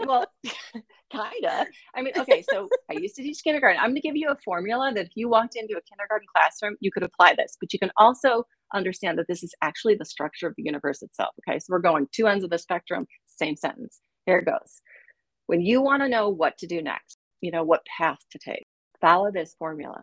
Well 0.00 0.26
kinda. 1.10 1.66
I 1.94 2.02
mean 2.02 2.14
okay 2.16 2.42
so 2.50 2.68
i 2.90 2.94
used 2.94 3.14
to 3.16 3.22
teach 3.22 3.44
kindergarten. 3.44 3.78
I'm 3.78 3.90
going 3.90 3.96
to 3.96 4.00
give 4.00 4.16
you 4.16 4.30
a 4.30 4.36
formula 4.44 4.92
that 4.94 5.06
if 5.06 5.12
you 5.14 5.28
walked 5.28 5.56
into 5.56 5.76
a 5.76 5.82
kindergarten 5.82 6.26
classroom 6.34 6.76
you 6.80 6.90
could 6.90 7.02
apply 7.02 7.34
this 7.36 7.56
but 7.60 7.72
you 7.72 7.78
can 7.78 7.92
also 7.96 8.44
understand 8.74 9.18
that 9.18 9.28
this 9.28 9.42
is 9.42 9.54
actually 9.60 9.94
the 9.94 10.06
structure 10.06 10.46
of 10.46 10.54
the 10.56 10.62
universe 10.62 11.02
itself 11.02 11.34
okay? 11.46 11.58
So 11.58 11.66
we're 11.68 11.80
going 11.80 12.08
two 12.12 12.26
ends 12.26 12.44
of 12.44 12.50
the 12.50 12.58
spectrum 12.58 13.06
same 13.26 13.56
sentence. 13.56 14.00
Here 14.26 14.38
it 14.38 14.46
goes. 14.46 14.80
When 15.46 15.60
you 15.60 15.82
want 15.82 16.02
to 16.02 16.08
know 16.08 16.28
what 16.28 16.56
to 16.58 16.66
do 16.66 16.80
next 16.80 17.18
you 17.40 17.50
know 17.50 17.64
what 17.64 17.84
path 17.84 18.18
to 18.30 18.38
take. 18.38 18.64
Follow 19.00 19.30
this 19.30 19.54
formula 19.58 20.02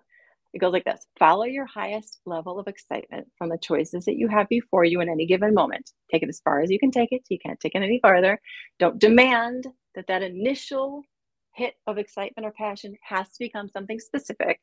it 0.54 0.60
goes 0.60 0.74
like 0.74 0.86
this 0.86 1.06
follow 1.18 1.46
your 1.46 1.66
highest 1.66 2.20
level 2.26 2.60
of 2.60 2.68
excitement 2.68 3.28
from 3.38 3.50
the 3.50 3.58
choices 3.58 4.06
that 4.06 4.18
you 4.18 4.28
have 4.28 4.48
before 4.50 4.84
you 4.84 5.02
in 5.02 5.10
any 5.10 5.26
given 5.26 5.54
moment. 5.54 5.92
Take 6.12 6.24
it 6.24 6.30
as 6.30 6.42
far 6.42 6.62
as 6.62 6.72
you 6.72 6.80
can 6.80 6.92
take 6.92 7.12
it. 7.12 7.22
You 7.30 7.38
can't 7.40 7.60
take 7.60 7.76
it 7.76 7.84
any 7.84 8.00
farther. 8.02 8.40
Don't 8.80 9.00
demand 9.00 9.68
that 9.96 10.08
that 10.08 10.24
initial 10.24 11.04
hit 11.54 11.76
of 11.88 11.98
excitement 11.98 12.46
or 12.46 12.52
passion 12.52 12.96
has 13.04 13.28
to 13.28 13.40
become 13.40 13.68
something 13.68 14.00
specific 14.00 14.60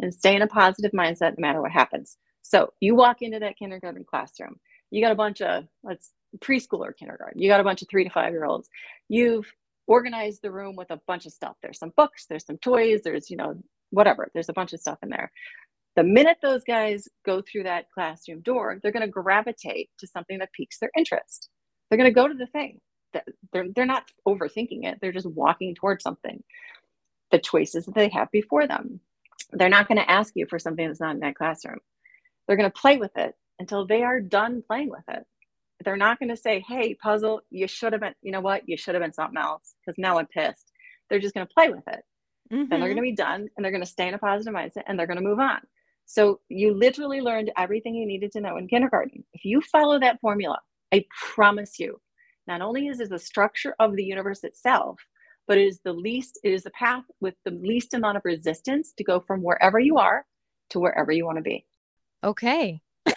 and 0.00 0.12
stay 0.12 0.34
in 0.34 0.42
a 0.42 0.46
positive 0.46 0.92
mindset 0.92 1.34
no 1.38 1.42
matter 1.46 1.60
what 1.60 1.70
happens. 1.70 2.16
So 2.42 2.72
you 2.80 2.94
walk 2.94 3.22
into 3.22 3.38
that 3.38 3.56
kindergarten 3.58 4.04
classroom, 4.08 4.56
you 4.90 5.02
got 5.02 5.12
a 5.12 5.16
bunch 5.16 5.40
of, 5.42 5.64
let's 5.82 6.12
preschool 6.38 6.80
or 6.80 6.92
kindergarten, 6.92 7.40
you 7.40 7.48
got 7.48 7.60
a 7.60 7.64
bunch 7.64 7.82
of 7.82 7.88
three 7.88 8.04
to 8.04 8.10
five 8.10 8.32
year 8.32 8.44
olds. 8.44 8.68
You've 9.08 9.52
organized 9.86 10.42
the 10.42 10.50
room 10.50 10.76
with 10.76 10.90
a 10.90 11.00
bunch 11.06 11.26
of 11.26 11.32
stuff. 11.32 11.56
There's 11.62 11.78
some 11.78 11.92
books, 11.96 12.26
there's 12.28 12.46
some 12.46 12.58
toys, 12.58 13.02
there's, 13.04 13.30
you 13.30 13.36
know, 13.36 13.54
whatever. 13.90 14.30
There's 14.32 14.48
a 14.48 14.54
bunch 14.54 14.72
of 14.72 14.80
stuff 14.80 14.98
in 15.02 15.10
there. 15.10 15.30
The 15.96 16.04
minute 16.04 16.38
those 16.42 16.64
guys 16.64 17.08
go 17.26 17.42
through 17.42 17.64
that 17.64 17.90
classroom 17.92 18.40
door, 18.42 18.78
they're 18.82 18.92
going 18.92 19.06
to 19.06 19.08
gravitate 19.08 19.90
to 19.98 20.06
something 20.06 20.38
that 20.38 20.52
piques 20.52 20.78
their 20.78 20.90
interest. 20.96 21.48
They're 21.88 21.98
going 21.98 22.10
to 22.10 22.14
go 22.14 22.28
to 22.28 22.34
the 22.34 22.46
thing. 22.46 22.80
They're, 23.52 23.66
they're 23.74 23.86
not 23.86 24.04
overthinking 24.26 24.84
it. 24.84 24.98
They're 25.00 25.12
just 25.12 25.26
walking 25.26 25.74
towards 25.74 26.04
something. 26.04 26.42
The 27.32 27.38
choices 27.38 27.86
that 27.86 27.94
they 27.94 28.08
have 28.10 28.30
before 28.30 28.66
them. 28.66 29.00
They're 29.52 29.68
not 29.68 29.88
going 29.88 29.98
to 29.98 30.10
ask 30.10 30.32
you 30.36 30.46
for 30.48 30.60
something 30.60 30.86
that's 30.86 31.00
not 31.00 31.16
in 31.16 31.20
that 31.20 31.34
classroom. 31.34 31.80
They're 32.46 32.56
going 32.56 32.70
to 32.70 32.80
play 32.80 32.98
with 32.98 33.16
it 33.16 33.34
until 33.58 33.86
they 33.86 34.02
are 34.02 34.20
done 34.20 34.62
playing 34.66 34.90
with 34.90 35.04
it. 35.08 35.24
They're 35.84 35.96
not 35.96 36.18
going 36.20 36.28
to 36.28 36.36
say, 36.36 36.64
hey, 36.68 36.94
puzzle, 36.94 37.40
you 37.50 37.66
should 37.66 37.92
have 37.92 38.02
been, 38.02 38.14
you 38.22 38.32
know 38.32 38.40
what? 38.40 38.68
You 38.68 38.76
should 38.76 38.94
have 38.94 39.02
been 39.02 39.12
something 39.12 39.38
else 39.40 39.74
because 39.84 39.98
now 39.98 40.18
I'm 40.18 40.26
pissed. 40.26 40.70
They're 41.08 41.18
just 41.18 41.34
going 41.34 41.46
to 41.46 41.52
play 41.52 41.70
with 41.70 41.86
it 41.88 42.04
mm-hmm. 42.52 42.68
then 42.68 42.80
they're 42.80 42.88
going 42.88 42.96
to 42.96 43.02
be 43.02 43.12
done 43.12 43.48
and 43.56 43.64
they're 43.64 43.72
going 43.72 43.82
to 43.82 43.90
stay 43.90 44.08
in 44.08 44.14
a 44.14 44.18
positive 44.18 44.54
mindset 44.54 44.82
and 44.86 44.98
they're 44.98 45.06
going 45.06 45.18
to 45.18 45.22
move 45.22 45.38
on. 45.38 45.60
So 46.06 46.40
you 46.48 46.74
literally 46.74 47.20
learned 47.20 47.52
everything 47.56 47.94
you 47.94 48.06
needed 48.06 48.32
to 48.32 48.40
know 48.40 48.56
in 48.56 48.68
kindergarten. 48.68 49.24
If 49.32 49.44
you 49.44 49.60
follow 49.60 50.00
that 50.00 50.20
formula, 50.20 50.58
I 50.92 51.04
promise 51.34 51.78
you, 51.78 52.00
not 52.46 52.62
only 52.62 52.88
is 52.88 53.00
it 53.00 53.10
the 53.10 53.18
structure 53.18 53.74
of 53.78 53.94
the 53.94 54.02
universe 54.02 54.42
itself, 54.42 54.98
but 55.46 55.58
it 55.58 55.66
is 55.66 55.80
the 55.84 55.92
least, 55.92 56.40
it 56.42 56.52
is 56.52 56.64
the 56.64 56.70
path 56.70 57.04
with 57.20 57.34
the 57.44 57.52
least 57.52 57.94
amount 57.94 58.16
of 58.16 58.24
resistance 58.24 58.92
to 58.98 59.04
go 59.04 59.20
from 59.20 59.42
wherever 59.42 59.78
you 59.78 59.98
are 59.98 60.26
to 60.70 60.80
wherever 60.80 61.12
you 61.12 61.24
want 61.24 61.38
to 61.38 61.42
be. 61.42 61.64
Okay. 62.24 62.80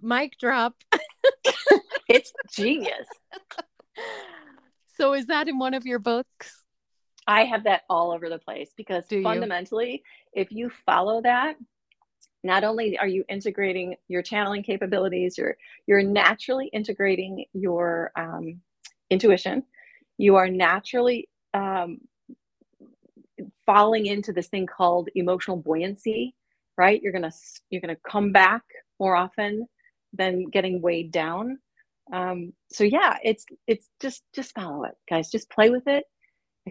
Mic 0.00 0.38
drop. 0.38 0.74
it's 2.08 2.32
genius. 2.52 3.06
So 4.98 5.14
is 5.14 5.26
that 5.26 5.48
in 5.48 5.58
one 5.58 5.74
of 5.74 5.84
your 5.84 5.98
books? 5.98 6.61
I 7.26 7.44
have 7.44 7.64
that 7.64 7.82
all 7.88 8.12
over 8.12 8.28
the 8.28 8.38
place 8.38 8.70
because 8.76 9.06
Do 9.06 9.22
fundamentally, 9.22 10.02
you? 10.34 10.42
if 10.42 10.52
you 10.52 10.70
follow 10.86 11.22
that, 11.22 11.56
not 12.44 12.64
only 12.64 12.98
are 12.98 13.06
you 13.06 13.24
integrating 13.28 13.94
your 14.08 14.22
channeling 14.22 14.62
capabilities, 14.62 15.38
you're 15.38 15.56
you're 15.86 16.02
naturally 16.02 16.68
integrating 16.72 17.44
your 17.52 18.10
um, 18.16 18.60
intuition. 19.10 19.62
You 20.18 20.36
are 20.36 20.48
naturally 20.48 21.28
um, 21.54 22.00
falling 23.64 24.06
into 24.06 24.32
this 24.32 24.48
thing 24.48 24.66
called 24.66 25.08
emotional 25.14 25.56
buoyancy, 25.56 26.34
right? 26.76 27.00
You're 27.00 27.12
gonna 27.12 27.28
you're 27.70 27.80
gonna 27.80 27.96
come 28.08 28.32
back 28.32 28.62
more 28.98 29.16
often 29.16 29.68
than 30.12 30.50
getting 30.50 30.82
weighed 30.82 31.12
down. 31.12 31.58
Um, 32.12 32.52
so 32.72 32.82
yeah, 32.84 33.18
it's 33.22 33.46
it's 33.68 33.88
just 34.00 34.24
just 34.34 34.52
follow 34.54 34.84
it, 34.84 34.94
guys. 35.08 35.30
Just 35.30 35.48
play 35.50 35.70
with 35.70 35.86
it 35.86 36.04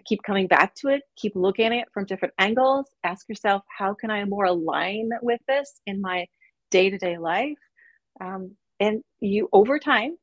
keep 0.00 0.22
coming 0.22 0.46
back 0.46 0.74
to 0.76 0.88
it, 0.88 1.02
keep 1.16 1.32
looking 1.34 1.66
at 1.66 1.72
it 1.72 1.88
from 1.92 2.06
different 2.06 2.34
angles. 2.38 2.86
Ask 3.04 3.28
yourself, 3.28 3.62
how 3.68 3.94
can 3.94 4.10
I 4.10 4.24
more 4.24 4.46
align 4.46 5.10
with 5.20 5.40
this 5.46 5.80
in 5.86 6.00
my 6.00 6.26
day 6.70 6.90
to 6.90 6.98
day 6.98 7.18
life? 7.18 7.58
Um, 8.20 8.56
and 8.80 9.02
you, 9.20 9.48
over 9.52 9.78
time, 9.78 10.16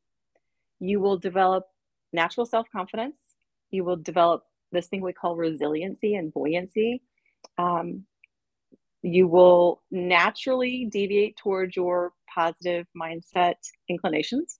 you 0.79 0.99
will 0.99 1.17
develop 1.17 1.65
natural 2.13 2.45
self 2.45 2.67
confidence. 2.71 3.17
You 3.69 3.83
will 3.83 3.97
develop 3.97 4.43
this 4.71 4.87
thing 4.87 5.01
we 5.01 5.13
call 5.13 5.35
resiliency 5.35 6.15
and 6.15 6.33
buoyancy. 6.33 7.01
Um, 7.57 8.05
you 9.01 9.27
will 9.27 9.81
naturally 9.91 10.87
deviate 10.91 11.37
towards 11.37 11.75
your 11.75 12.11
positive 12.33 12.85
mindset 12.99 13.55
inclinations. 13.87 14.59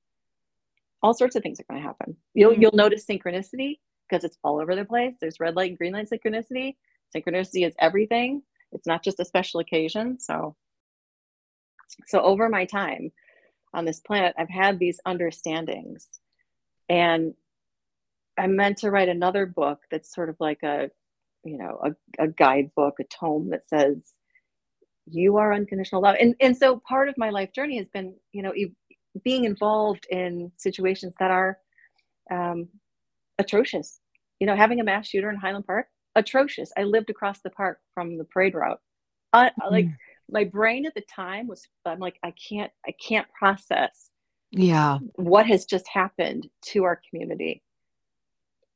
All 1.02 1.14
sorts 1.14 1.36
of 1.36 1.44
things 1.44 1.60
are 1.60 1.66
going 1.70 1.82
to 1.82 1.88
happen. 1.88 2.16
You'll, 2.34 2.52
mm-hmm. 2.52 2.62
you'll 2.62 2.72
notice 2.74 3.06
synchronicity 3.06 3.80
because 4.10 4.24
it's 4.24 4.38
all 4.44 4.60
over 4.60 4.76
the 4.76 4.86
place. 4.86 5.16
There's 5.20 5.40
red 5.40 5.56
light 5.56 5.70
and 5.70 5.78
green 5.78 5.94
light 5.94 6.10
synchronicity. 6.10 6.76
Synchronicity 7.16 7.66
is 7.66 7.76
everything. 7.80 8.44
It's 8.72 8.88
not 8.88 9.04
just 9.04 9.20
a 9.20 9.26
special 9.26 9.60
occasion. 9.60 10.20
So, 10.20 10.56
so 12.08 12.22
over 12.22 12.50
my 12.50 12.66
time 12.66 13.12
on 13.74 13.86
this 13.86 14.00
planet, 14.00 14.36
I've 14.38 14.50
had 14.50 14.80
these 14.80 15.00
understandings, 15.06 16.08
and 16.88 17.34
I 18.38 18.48
meant 18.48 18.78
to 18.80 18.92
write 18.92 19.10
another 19.10 19.46
book 19.46 19.80
that's 19.92 20.14
sort 20.14 20.30
of 20.30 20.38
like 20.40 20.64
a, 20.64 20.90
you 21.44 21.58
know, 21.58 21.80
a, 21.84 22.24
a 22.24 22.28
guidebook, 22.28 23.00
a 23.00 23.04
tome 23.04 23.50
that 23.50 23.68
says, 23.68 24.14
"You 25.08 25.38
are 25.38 25.54
unconditional 25.54 26.02
love." 26.02 26.16
And 26.20 26.36
and 26.40 26.56
so 26.56 26.78
part 26.88 27.10
of 27.10 27.18
my 27.18 27.32
life 27.32 27.54
journey 27.54 27.78
has 27.78 27.88
been, 27.90 28.16
you 28.32 28.44
know, 28.44 28.54
being 29.24 29.46
involved 29.46 30.06
in 30.10 30.52
situations 30.58 31.16
that 31.20 31.32
are 31.32 31.58
um, 32.32 32.70
atrocious. 33.40 34.00
You 34.40 34.48
know, 34.48 34.56
having 34.56 34.80
a 34.80 34.84
mass 34.84 35.08
shooter 35.08 35.30
in 35.30 35.36
Highland 35.36 35.66
Park, 35.66 35.88
atrocious. 36.16 36.72
I 36.78 36.84
lived 36.84 37.10
across 37.10 37.42
the 37.42 37.50
park 37.50 37.80
from 37.94 38.18
the 38.18 38.24
parade 38.24 38.54
route. 38.54 38.80
Uh, 39.34 39.50
mm. 39.50 39.72
Like 39.72 39.88
my 40.32 40.44
brain 40.44 40.86
at 40.86 40.94
the 40.94 41.02
time 41.02 41.48
was 41.48 41.68
i'm 41.86 42.00
like 42.00 42.18
i 42.24 42.32
can't 42.32 42.72
i 42.88 42.92
can't 42.92 43.28
process 43.38 44.12
yeah 44.52 44.98
what 45.16 45.46
has 45.46 45.66
just 45.66 45.88
happened 45.88 46.50
to 46.62 46.84
our 46.84 47.00
community 47.10 47.62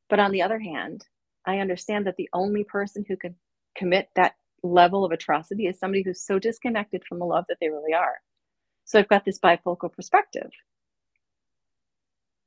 but 0.09 0.19
on 0.19 0.31
the 0.31 0.41
other 0.41 0.59
hand 0.59 1.05
i 1.45 1.59
understand 1.59 2.07
that 2.07 2.15
the 2.17 2.29
only 2.33 2.63
person 2.63 3.05
who 3.07 3.17
can 3.17 3.35
commit 3.75 4.09
that 4.15 4.35
level 4.63 5.03
of 5.03 5.11
atrocity 5.11 5.67
is 5.67 5.77
somebody 5.77 6.03
who's 6.03 6.21
so 6.21 6.39
disconnected 6.39 7.03
from 7.07 7.19
the 7.19 7.25
love 7.25 7.45
that 7.49 7.57
they 7.59 7.69
really 7.69 7.93
are 7.93 8.21
so 8.85 8.99
i've 8.99 9.09
got 9.09 9.25
this 9.25 9.39
bifocal 9.39 9.91
perspective 9.91 10.51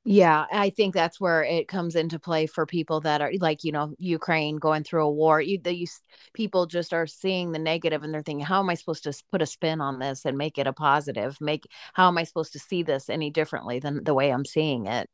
yeah, 0.09 0.47
I 0.53 0.71
think 0.71 0.95
that's 0.95 1.21
where 1.21 1.43
it 1.43 1.67
comes 1.67 1.97
into 1.97 2.21
play 2.21 2.47
for 2.47 2.65
people 2.65 3.01
that 3.01 3.21
are 3.21 3.33
like, 3.41 3.65
you 3.65 3.73
know, 3.73 3.93
Ukraine 3.99 4.57
going 4.57 4.85
through 4.85 5.05
a 5.05 5.11
war. 5.11 5.41
You, 5.41 5.59
these 5.59 6.01
people 6.33 6.67
just 6.67 6.95
are 6.95 7.09
seeing 7.09 7.51
the 7.51 7.59
negative 7.59 8.05
and 8.05 8.15
they're 8.15 8.23
thinking, 8.23 8.47
how 8.47 8.61
am 8.61 8.71
I 8.71 8.75
supposed 8.75 9.03
to 9.03 9.23
put 9.33 9.43
a 9.43 9.47
spin 9.47 9.81
on 9.81 9.99
this 9.99 10.25
and 10.25 10.39
make 10.39 10.59
it 10.59 10.69
a 10.69 10.73
positive? 10.73 11.37
Make 11.41 11.65
how 11.93 12.07
am 12.07 12.19
I 12.19 12.23
supposed 12.23 12.53
to 12.53 12.61
see 12.61 12.85
this 12.85 13.11
any 13.11 13.31
differently 13.31 13.81
than 13.81 14.05
the 14.05 14.15
way 14.15 14.31
I'm 14.31 14.45
seeing 14.45 14.87
it? 14.87 15.11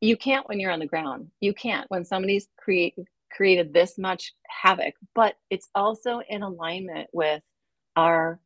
You 0.00 0.16
can't 0.16 0.48
when 0.48 0.60
you're 0.60 0.70
on 0.70 0.78
the 0.78 0.86
ground. 0.86 1.32
You 1.40 1.52
can't 1.52 1.90
when 1.90 2.04
somebody's 2.04 2.46
create 2.56 2.94
created 3.32 3.74
this 3.74 3.98
much 3.98 4.34
havoc, 4.46 4.94
but 5.16 5.34
it's 5.50 5.68
also 5.74 6.20
in 6.28 6.44
alignment 6.44 7.08
with 7.12 7.42
our 7.96 8.38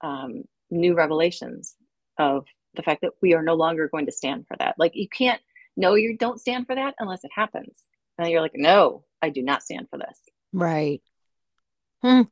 um, 0.00 0.42
new 0.68 0.94
revelations 0.94 1.76
of 2.18 2.44
the 2.76 2.82
fact 2.82 3.02
that 3.02 3.12
we 3.22 3.34
are 3.34 3.42
no 3.42 3.54
longer 3.54 3.88
going 3.88 4.06
to 4.06 4.12
stand 4.12 4.46
for 4.46 4.56
that. 4.58 4.74
Like 4.78 4.92
you 4.94 5.08
can't 5.08 5.40
no, 5.76 5.94
you 5.94 6.16
don't 6.16 6.40
stand 6.40 6.66
for 6.66 6.74
that 6.74 6.94
unless 6.98 7.22
it 7.24 7.30
happens. 7.34 7.82
And 8.18 8.30
you're 8.30 8.40
like, 8.40 8.52
no, 8.54 9.04
I 9.20 9.28
do 9.28 9.42
not 9.42 9.62
stand 9.62 9.88
for 9.90 9.98
this. 9.98 10.18
Right. 10.52 11.02
Hmm. 12.02 12.22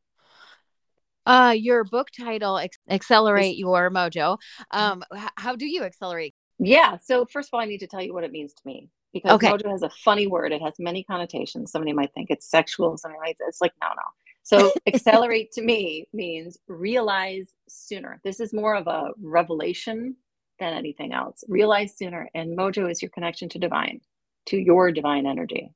Uh, 1.26 1.54
your 1.57 1.85
book 1.85 2.09
title, 2.11 2.61
Accelerate 2.88 3.57
Your 3.57 3.90
Mojo. 3.90 4.38
Mm-hmm. 4.72 4.78
Um, 4.78 5.04
how 5.37 5.57
do 5.57 5.66
you 5.66 5.83
accelerate? 5.83 6.35
Yeah. 6.59 6.98
So 7.02 7.26
first 7.26 7.48
of 7.48 7.54
all, 7.54 7.61
I 7.61 7.66
need 7.66 7.78
to 7.78 7.87
tell 7.87 8.02
you 8.02 8.14
what 8.14 8.24
it 8.24 8.33
means 8.33 8.54
to 8.54 8.62
me 8.64 8.88
because 9.12 9.33
okay. 9.33 9.48
mojo 9.48 9.70
has 9.70 9.83
a 9.83 9.90
funny 9.90 10.26
word. 10.26 10.52
It 10.52 10.62
has 10.62 10.74
many 10.78 11.04
connotations. 11.04 11.70
Somebody 11.70 11.92
might 11.92 12.12
think 12.14 12.30
it's 12.30 12.48
sexual. 12.48 12.96
Somebody 12.96 13.20
might, 13.20 13.37
it's 13.40 13.61
like, 13.61 13.72
no, 13.83 13.88
no. 13.88 14.02
So 14.42 14.72
accelerate 14.87 15.52
to 15.52 15.62
me 15.62 16.07
means 16.12 16.59
realize 16.68 17.48
sooner. 17.68 18.20
This 18.22 18.40
is 18.40 18.52
more 18.52 18.74
of 18.74 18.87
a 18.87 19.11
revelation 19.20 20.16
than 20.59 20.73
anything 20.73 21.12
else. 21.12 21.45
Realize 21.49 21.97
sooner. 21.97 22.29
And 22.35 22.57
mojo 22.57 22.90
is 22.90 23.03
your 23.03 23.11
connection 23.11 23.49
to 23.51 23.59
divine, 23.59 24.01
to 24.47 24.57
your 24.57 24.93
divine 24.93 25.27
energy. 25.27 25.71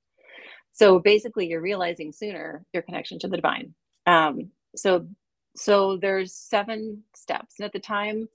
So 0.72 1.00
basically, 1.00 1.48
you're 1.48 1.60
realizing 1.60 2.12
sooner 2.12 2.64
your 2.72 2.82
connection 2.82 3.18
to 3.20 3.28
the 3.28 3.36
divine. 3.36 3.74
Um, 4.06 4.50
so, 4.76 5.06
so 5.56 5.96
there's 5.96 6.32
seven 6.32 7.02
steps, 7.14 7.56
and 7.58 7.66
at 7.66 7.72
the 7.72 7.80
time, 7.80 8.28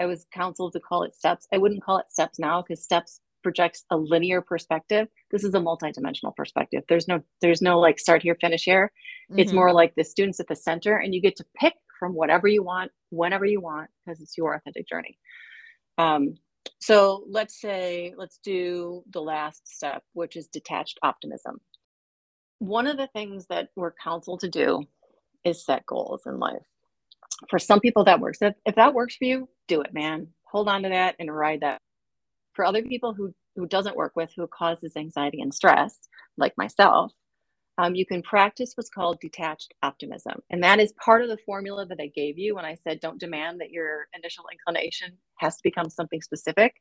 I 0.00 0.06
was 0.06 0.24
counseled 0.32 0.72
to 0.72 0.80
call 0.80 1.02
it 1.02 1.14
steps. 1.14 1.46
I 1.52 1.58
wouldn't 1.58 1.82
call 1.82 1.98
it 1.98 2.08
steps 2.08 2.38
now 2.38 2.62
because 2.62 2.82
steps 2.82 3.20
projects 3.42 3.84
a 3.90 3.96
linear 3.96 4.40
perspective. 4.40 5.08
This 5.30 5.44
is 5.44 5.54
a 5.54 5.58
multidimensional 5.58 6.34
perspective. 6.34 6.84
There's 6.88 7.06
no, 7.06 7.20
there's 7.42 7.60
no 7.60 7.78
like 7.78 7.98
start 7.98 8.22
here, 8.22 8.36
finish 8.40 8.64
here. 8.64 8.92
Mm-hmm. 9.30 9.40
It's 9.40 9.52
more 9.52 9.72
like 9.72 9.94
the 9.94 10.04
students 10.04 10.40
at 10.40 10.48
the 10.48 10.56
center, 10.56 10.96
and 10.96 11.14
you 11.14 11.20
get 11.20 11.36
to 11.36 11.44
pick 11.54 11.74
from 11.98 12.14
whatever 12.14 12.48
you 12.48 12.62
want, 12.62 12.92
whenever 13.10 13.44
you 13.44 13.60
want, 13.60 13.90
because 14.06 14.22
it's 14.22 14.38
your 14.38 14.54
authentic 14.54 14.88
journey. 14.88 15.18
Um, 16.00 16.36
so 16.78 17.24
let's 17.28 17.60
say, 17.60 18.14
let's 18.16 18.38
do 18.42 19.04
the 19.10 19.20
last 19.20 19.68
step, 19.68 20.02
which 20.14 20.34
is 20.34 20.46
detached 20.46 20.98
optimism. 21.02 21.60
One 22.58 22.86
of 22.86 22.96
the 22.96 23.08
things 23.08 23.46
that 23.48 23.68
we're 23.76 23.92
counseled 23.92 24.40
to 24.40 24.48
do 24.48 24.84
is 25.44 25.64
set 25.64 25.84
goals 25.84 26.22
in 26.26 26.38
life. 26.38 26.62
For 27.50 27.58
some 27.58 27.80
people, 27.80 28.04
that 28.04 28.20
works. 28.20 28.38
If, 28.40 28.54
if 28.64 28.76
that 28.76 28.94
works 28.94 29.16
for 29.16 29.24
you, 29.24 29.48
do 29.68 29.82
it, 29.82 29.92
man. 29.92 30.28
Hold 30.44 30.68
on 30.68 30.82
to 30.82 30.88
that 30.88 31.16
and 31.18 31.34
ride 31.34 31.60
that. 31.60 31.80
For 32.54 32.64
other 32.64 32.82
people 32.82 33.12
who, 33.12 33.34
who 33.56 33.66
doesn't 33.66 33.96
work 33.96 34.12
with, 34.16 34.30
who 34.34 34.46
causes 34.46 34.96
anxiety 34.96 35.40
and 35.40 35.52
stress, 35.52 36.08
like 36.36 36.56
myself, 36.56 37.12
um, 37.78 37.94
you 37.94 38.04
can 38.04 38.22
practice 38.22 38.72
what's 38.74 38.90
called 38.90 39.20
detached 39.20 39.72
optimism. 39.82 40.42
And 40.50 40.62
that 40.62 40.80
is 40.80 40.92
part 41.02 41.22
of 41.22 41.28
the 41.28 41.38
formula 41.46 41.86
that 41.86 42.00
I 42.00 42.08
gave 42.08 42.38
you 42.38 42.54
when 42.54 42.64
I 42.64 42.74
said 42.74 43.00
don't 43.00 43.20
demand 43.20 43.60
that 43.60 43.70
your 43.70 44.08
initial 44.14 44.44
inclination 44.52 45.16
has 45.40 45.56
to 45.56 45.62
become 45.62 45.90
something 45.90 46.22
specific. 46.22 46.74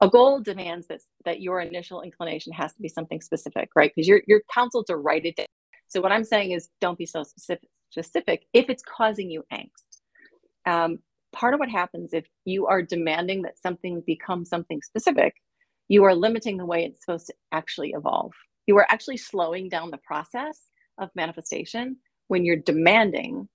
A 0.00 0.08
goal 0.08 0.40
demands 0.40 0.86
that, 0.88 1.00
that 1.24 1.42
your 1.42 1.60
initial 1.60 2.02
inclination 2.02 2.52
has 2.54 2.72
to 2.74 2.82
be 2.82 2.88
something 2.88 3.20
specific, 3.20 3.68
right? 3.76 3.92
Because 3.94 4.08
you're, 4.08 4.22
you're 4.26 4.42
counseled 4.52 4.86
to 4.86 4.96
write 4.96 5.26
it 5.26 5.36
down. 5.36 5.46
So 5.88 6.00
what 6.00 6.12
I'm 6.12 6.24
saying 6.24 6.52
is 6.52 6.68
don't 6.80 6.98
be 6.98 7.06
so 7.06 7.22
specific, 7.22 7.68
specific 7.90 8.46
if 8.52 8.70
it's 8.70 8.82
causing 8.82 9.30
you 9.30 9.44
angst. 9.52 10.00
Um, 10.66 10.98
part 11.32 11.54
of 11.54 11.60
what 11.60 11.68
happens 11.68 12.12
if 12.12 12.26
you 12.44 12.66
are 12.66 12.82
demanding 12.82 13.42
that 13.42 13.58
something 13.58 14.02
become 14.06 14.44
something 14.44 14.80
specific, 14.82 15.34
you 15.88 16.04
are 16.04 16.14
limiting 16.14 16.56
the 16.56 16.66
way 16.66 16.84
it's 16.84 17.04
supposed 17.04 17.26
to 17.26 17.34
actually 17.52 17.90
evolve 17.90 18.32
you 18.70 18.76
are 18.78 18.86
actually 18.88 19.16
slowing 19.16 19.68
down 19.68 19.90
the 19.90 19.98
process 19.98 20.68
of 20.96 21.10
manifestation 21.16 21.96
when 22.28 22.44
you're 22.44 22.54
demanding 22.54 23.48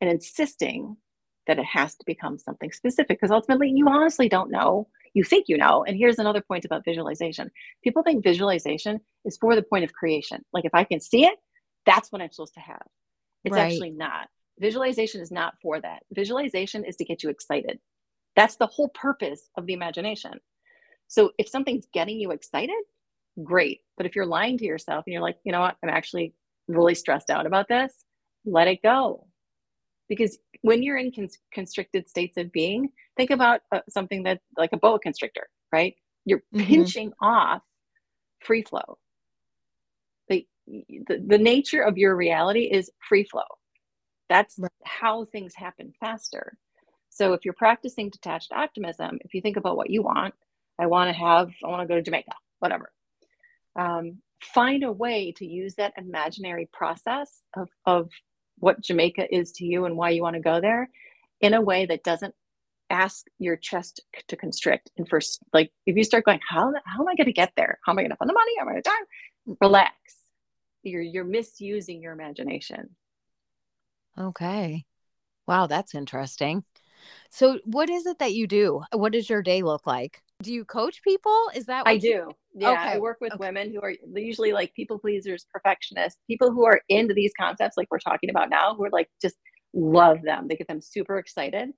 and 0.00 0.08
insisting 0.08 0.96
that 1.46 1.58
it 1.58 1.64
has 1.64 1.94
to 1.96 2.04
become 2.06 2.38
something 2.38 2.72
specific 2.72 3.18
because 3.20 3.30
ultimately 3.30 3.70
you 3.70 3.88
honestly 3.88 4.28
don't 4.28 4.50
know. 4.50 4.88
You 5.14 5.24
think 5.24 5.46
you 5.48 5.56
know 5.56 5.84
and 5.84 5.96
here's 5.96 6.18
another 6.18 6.40
point 6.40 6.64
about 6.64 6.84
visualization. 6.84 7.50
People 7.82 8.02
think 8.02 8.22
visualization 8.22 9.00
is 9.24 9.36
for 9.36 9.54
the 9.54 9.62
point 9.62 9.84
of 9.84 9.92
creation. 9.92 10.44
Like 10.52 10.64
if 10.64 10.74
i 10.74 10.84
can 10.84 11.00
see 11.00 11.24
it 11.24 11.38
that's 11.86 12.12
what 12.12 12.20
i'm 12.20 12.30
supposed 12.30 12.54
to 12.54 12.60
have. 12.60 12.86
It's 13.44 13.54
right. 13.54 13.72
actually 13.72 13.90
not. 13.90 14.28
Visualization 14.58 15.22
is 15.22 15.30
not 15.30 15.54
for 15.62 15.80
that. 15.80 16.02
Visualization 16.12 16.84
is 16.84 16.96
to 16.96 17.04
get 17.04 17.22
you 17.22 17.30
excited. 17.30 17.78
That's 18.36 18.56
the 18.56 18.66
whole 18.66 18.88
purpose 18.88 19.48
of 19.56 19.66
the 19.66 19.72
imagination. 19.72 20.34
So 21.08 21.32
if 21.38 21.48
something's 21.48 21.86
getting 21.92 22.20
you 22.20 22.32
excited 22.32 22.76
great. 23.42 23.80
But 23.96 24.06
if 24.06 24.16
you're 24.16 24.26
lying 24.26 24.58
to 24.58 24.64
yourself 24.64 25.04
and 25.06 25.12
you're 25.12 25.22
like, 25.22 25.38
you 25.44 25.52
know 25.52 25.60
what, 25.60 25.76
I'm 25.82 25.88
actually 25.88 26.34
really 26.68 26.94
stressed 26.94 27.30
out 27.30 27.46
about 27.46 27.68
this, 27.68 27.92
let 28.44 28.68
it 28.68 28.82
go. 28.82 29.26
Because 30.10 30.38
when 30.60 30.82
you're 30.82 30.98
in 30.98 31.10
constricted 31.52 32.06
states 32.06 32.36
of 32.36 32.52
being, 32.52 32.90
think 33.16 33.30
about 33.30 33.62
uh, 33.72 33.80
something 33.88 34.24
that 34.24 34.40
like 34.58 34.74
a 34.74 34.76
boa 34.76 34.98
constrictor, 35.00 35.48
right? 35.72 35.94
You're 36.26 36.42
mm-hmm. 36.54 36.66
pinching 36.66 37.12
off 37.22 37.62
free 38.40 38.62
flow. 38.62 38.98
The, 40.28 40.46
the, 40.66 41.24
the 41.26 41.38
nature 41.38 41.80
of 41.80 41.96
your 41.96 42.14
reality 42.14 42.64
is 42.64 42.90
free 43.08 43.24
flow. 43.24 43.48
That's 44.28 44.58
right. 44.58 44.70
how 44.84 45.24
things 45.24 45.54
happen 45.54 45.94
faster. 45.98 46.58
So 47.08 47.32
if 47.32 47.46
you're 47.46 47.54
practicing 47.54 48.10
detached 48.10 48.52
optimism, 48.52 49.18
if 49.24 49.32
you 49.32 49.40
think 49.40 49.56
about 49.56 49.78
what 49.78 49.88
you 49.88 50.02
want, 50.02 50.34
I 50.78 50.86
want 50.86 51.08
to 51.08 51.14
have, 51.14 51.50
I 51.64 51.68
want 51.68 51.82
to 51.82 51.88
go 51.88 51.96
to 51.96 52.02
Jamaica, 52.02 52.32
whatever 52.58 52.92
um, 53.76 54.18
find 54.42 54.82
a 54.82 54.92
way 54.92 55.32
to 55.36 55.46
use 55.46 55.74
that 55.76 55.94
imaginary 55.96 56.68
process 56.72 57.42
of, 57.56 57.68
of 57.86 58.10
what 58.60 58.80
Jamaica 58.80 59.34
is 59.34 59.52
to 59.52 59.64
you 59.64 59.84
and 59.84 59.96
why 59.96 60.10
you 60.10 60.22
want 60.22 60.34
to 60.34 60.40
go 60.40 60.60
there 60.60 60.88
in 61.40 61.54
a 61.54 61.60
way 61.60 61.86
that 61.86 62.04
doesn't 62.04 62.34
ask 62.90 63.26
your 63.38 63.56
chest 63.56 64.00
to 64.28 64.36
constrict. 64.36 64.90
And 64.96 65.08
first, 65.08 65.40
like 65.52 65.72
if 65.86 65.96
you 65.96 66.04
start 66.04 66.24
going, 66.24 66.40
how, 66.48 66.72
how 66.84 67.00
am 67.00 67.08
I 67.08 67.14
going 67.14 67.26
to 67.26 67.32
get 67.32 67.52
there? 67.56 67.78
How 67.84 67.92
am 67.92 67.98
I 67.98 68.02
going 68.02 68.10
to 68.10 68.16
find 68.16 68.28
the 68.28 68.34
money? 68.34 68.52
How 68.58 68.62
am 68.62 68.68
I 68.68 68.72
going 68.72 68.82
to 68.82 68.88
time? 68.88 69.56
Relax. 69.60 69.94
You're, 70.82 71.02
you're 71.02 71.24
misusing 71.24 72.02
your 72.02 72.12
imagination. 72.12 72.90
Okay. 74.18 74.84
Wow, 75.46 75.66
that's 75.66 75.94
interesting. 75.94 76.64
So, 77.30 77.58
what 77.64 77.88
is 77.88 78.06
it 78.06 78.18
that 78.18 78.34
you 78.34 78.46
do? 78.46 78.82
What 78.92 79.12
does 79.12 79.28
your 79.28 79.42
day 79.42 79.62
look 79.62 79.86
like? 79.86 80.22
Do 80.42 80.52
you 80.52 80.64
coach 80.64 81.02
people? 81.02 81.50
Is 81.54 81.66
that 81.66 81.84
what 81.84 81.90
I 81.90 81.98
do? 81.98 82.08
You... 82.08 82.32
Yeah, 82.54 82.70
okay. 82.72 82.80
I 82.80 82.98
work 82.98 83.18
with 83.20 83.32
okay. 83.34 83.46
women 83.46 83.72
who 83.72 83.80
are 83.80 83.92
usually 84.14 84.52
like 84.52 84.74
people 84.74 84.98
pleasers, 84.98 85.46
perfectionists, 85.52 86.18
people 86.26 86.50
who 86.50 86.64
are 86.64 86.80
into 86.88 87.14
these 87.14 87.32
concepts 87.38 87.76
like 87.76 87.88
we're 87.90 87.98
talking 87.98 88.30
about 88.30 88.50
now, 88.50 88.74
who 88.74 88.84
are 88.84 88.90
like 88.90 89.08
just 89.20 89.36
love 89.74 90.22
them. 90.22 90.48
They 90.48 90.56
get 90.56 90.68
them 90.68 90.80
super 90.80 91.18
excited, 91.18 91.70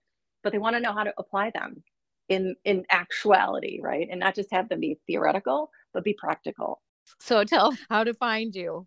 but 0.42 0.52
they 0.52 0.58
want 0.58 0.76
to 0.76 0.80
know 0.80 0.92
how 0.92 1.04
to 1.04 1.12
apply 1.18 1.50
them 1.54 1.82
in 2.28 2.54
in 2.64 2.84
actuality, 2.90 3.80
right? 3.82 4.08
And 4.10 4.20
not 4.20 4.34
just 4.34 4.52
have 4.52 4.68
them 4.68 4.80
be 4.80 4.98
theoretical, 5.06 5.70
but 5.92 6.04
be 6.04 6.14
practical. 6.14 6.80
So 7.20 7.44
tell 7.44 7.76
how 7.90 8.04
to 8.04 8.14
find 8.14 8.54
you. 8.54 8.86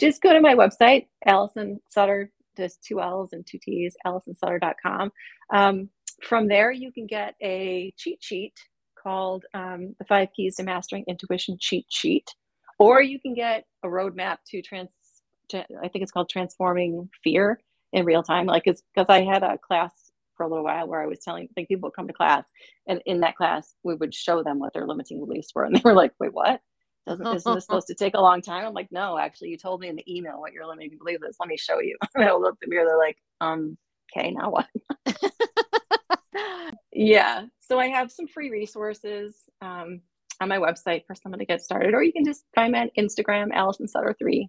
Just 0.00 0.22
go 0.22 0.32
to 0.32 0.40
my 0.40 0.54
website, 0.54 1.08
Allison 1.26 1.78
Sutter, 1.90 2.32
just 2.56 2.82
two 2.82 3.00
L's 3.00 3.32
and 3.32 3.46
two 3.46 3.58
T's, 3.62 3.94
AllisonSutter.com. 4.06 5.12
Um, 5.52 5.90
from 6.22 6.48
there, 6.48 6.72
you 6.72 6.90
can 6.90 7.06
get 7.06 7.34
a 7.42 7.92
cheat 7.96 8.18
sheet 8.20 8.54
called 9.08 9.46
um, 9.54 9.94
the 9.98 10.04
Five 10.04 10.28
Keys 10.36 10.56
to 10.56 10.62
Mastering 10.64 11.04
Intuition 11.08 11.56
Cheat 11.58 11.86
Sheet, 11.88 12.28
or 12.78 13.00
you 13.00 13.18
can 13.18 13.34
get 13.34 13.64
a 13.82 13.88
roadmap 13.88 14.38
to 14.48 14.60
trans. 14.60 14.90
To, 15.50 15.64
I 15.82 15.88
think 15.88 16.02
it's 16.02 16.12
called 16.12 16.28
Transforming 16.28 17.08
Fear 17.24 17.58
in 17.94 18.04
Real 18.04 18.22
Time. 18.22 18.44
Like, 18.44 18.64
it's 18.66 18.82
because 18.94 19.08
I 19.08 19.22
had 19.24 19.42
a 19.42 19.56
class 19.56 19.92
for 20.36 20.44
a 20.44 20.48
little 20.48 20.64
while 20.64 20.86
where 20.86 21.02
I 21.02 21.06
was 21.06 21.20
telling 21.20 21.48
like 21.56 21.68
people 21.68 21.86
would 21.86 21.96
come 21.96 22.06
to 22.06 22.12
class, 22.12 22.44
and 22.86 23.00
in 23.06 23.20
that 23.20 23.36
class 23.36 23.74
we 23.82 23.94
would 23.94 24.12
show 24.12 24.42
them 24.42 24.58
what 24.58 24.74
their 24.74 24.86
limiting 24.86 25.24
beliefs 25.24 25.52
were, 25.54 25.64
and 25.64 25.74
they 25.76 25.82
were 25.82 25.94
like, 25.94 26.12
"Wait, 26.20 26.34
what? 26.34 26.60
Doesn't 27.06 27.26
isn't 27.26 27.54
this 27.54 27.64
supposed 27.64 27.86
to 27.86 27.94
take 27.94 28.14
a 28.14 28.20
long 28.20 28.42
time?" 28.42 28.66
I'm 28.66 28.74
like, 28.74 28.92
"No, 28.92 29.18
actually, 29.18 29.48
you 29.48 29.56
told 29.56 29.80
me 29.80 29.88
in 29.88 29.96
the 29.96 30.14
email 30.14 30.38
what 30.38 30.52
your 30.52 30.66
limiting 30.66 30.98
belief 30.98 31.20
is. 31.26 31.36
Let 31.40 31.48
me 31.48 31.56
show 31.56 31.80
you." 31.80 31.96
and 32.14 32.24
I 32.24 32.34
looked 32.34 32.62
at 32.62 32.68
me, 32.68 32.76
they're 32.76 32.98
like, 32.98 33.16
"Um, 33.40 33.78
okay, 34.14 34.32
now 34.32 34.50
what? 34.50 34.66
yeah. 36.98 37.44
So 37.60 37.78
I 37.78 37.88
have 37.88 38.10
some 38.10 38.26
free 38.26 38.50
resources 38.50 39.34
um, 39.60 40.00
on 40.40 40.48
my 40.48 40.58
website 40.58 41.06
for 41.06 41.14
someone 41.14 41.38
to 41.38 41.44
get 41.44 41.62
started, 41.62 41.94
or 41.94 42.02
you 42.02 42.12
can 42.12 42.24
just 42.24 42.44
find 42.54 42.72
me 42.72 42.80
on 42.80 42.90
Instagram, 42.98 43.50
Allison 43.52 43.86
Sutter 43.86 44.14
three. 44.18 44.48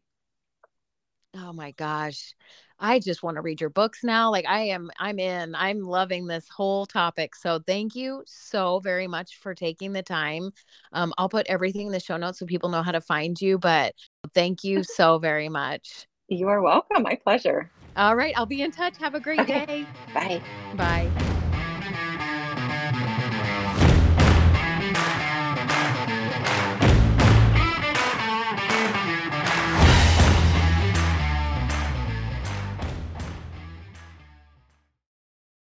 Oh 1.36 1.54
my 1.54 1.72
gosh. 1.72 2.34
I 2.80 3.00
just 3.00 3.22
want 3.22 3.36
to 3.36 3.42
read 3.42 3.62
your 3.62 3.70
books 3.70 4.04
now. 4.04 4.32
Like 4.32 4.46
I 4.48 4.62
am 4.62 4.90
I'm 4.98 5.20
in. 5.20 5.54
I'm 5.54 5.82
loving 5.82 6.26
this 6.26 6.48
whole 6.50 6.88
topic. 6.88 7.36
So 7.36 7.60
thank 7.68 7.94
you 7.94 8.24
so 8.26 8.80
very 8.80 9.08
much 9.08 9.36
for 9.38 9.54
taking 9.54 9.94
the 9.94 10.02
time. 10.02 10.50
Um, 10.92 11.14
I'll 11.18 11.30
put 11.30 11.46
everything 11.48 11.88
in 11.88 11.92
the 11.92 12.00
show 12.00 12.18
notes 12.18 12.40
so 12.40 12.48
people 12.48 12.70
know 12.70 12.82
how 12.82 12.94
to 12.94 13.02
find 13.02 13.40
you, 13.40 13.60
but 13.60 13.94
thank 14.34 14.64
you 14.64 14.82
so 14.96 15.20
very 15.20 15.50
much. 15.50 16.08
You 16.30 16.48
are 16.48 16.62
welcome. 16.62 17.04
My 17.04 17.16
pleasure. 17.16 17.70
All 17.96 18.16
right, 18.16 18.34
I'll 18.36 18.46
be 18.48 18.64
in 18.64 18.72
touch. 18.72 18.96
Have 19.00 19.14
a 19.14 19.20
great 19.20 19.40
Okay. 19.42 19.66
day. 19.68 19.86
Bye. 20.14 20.42
Bye. 20.76 21.29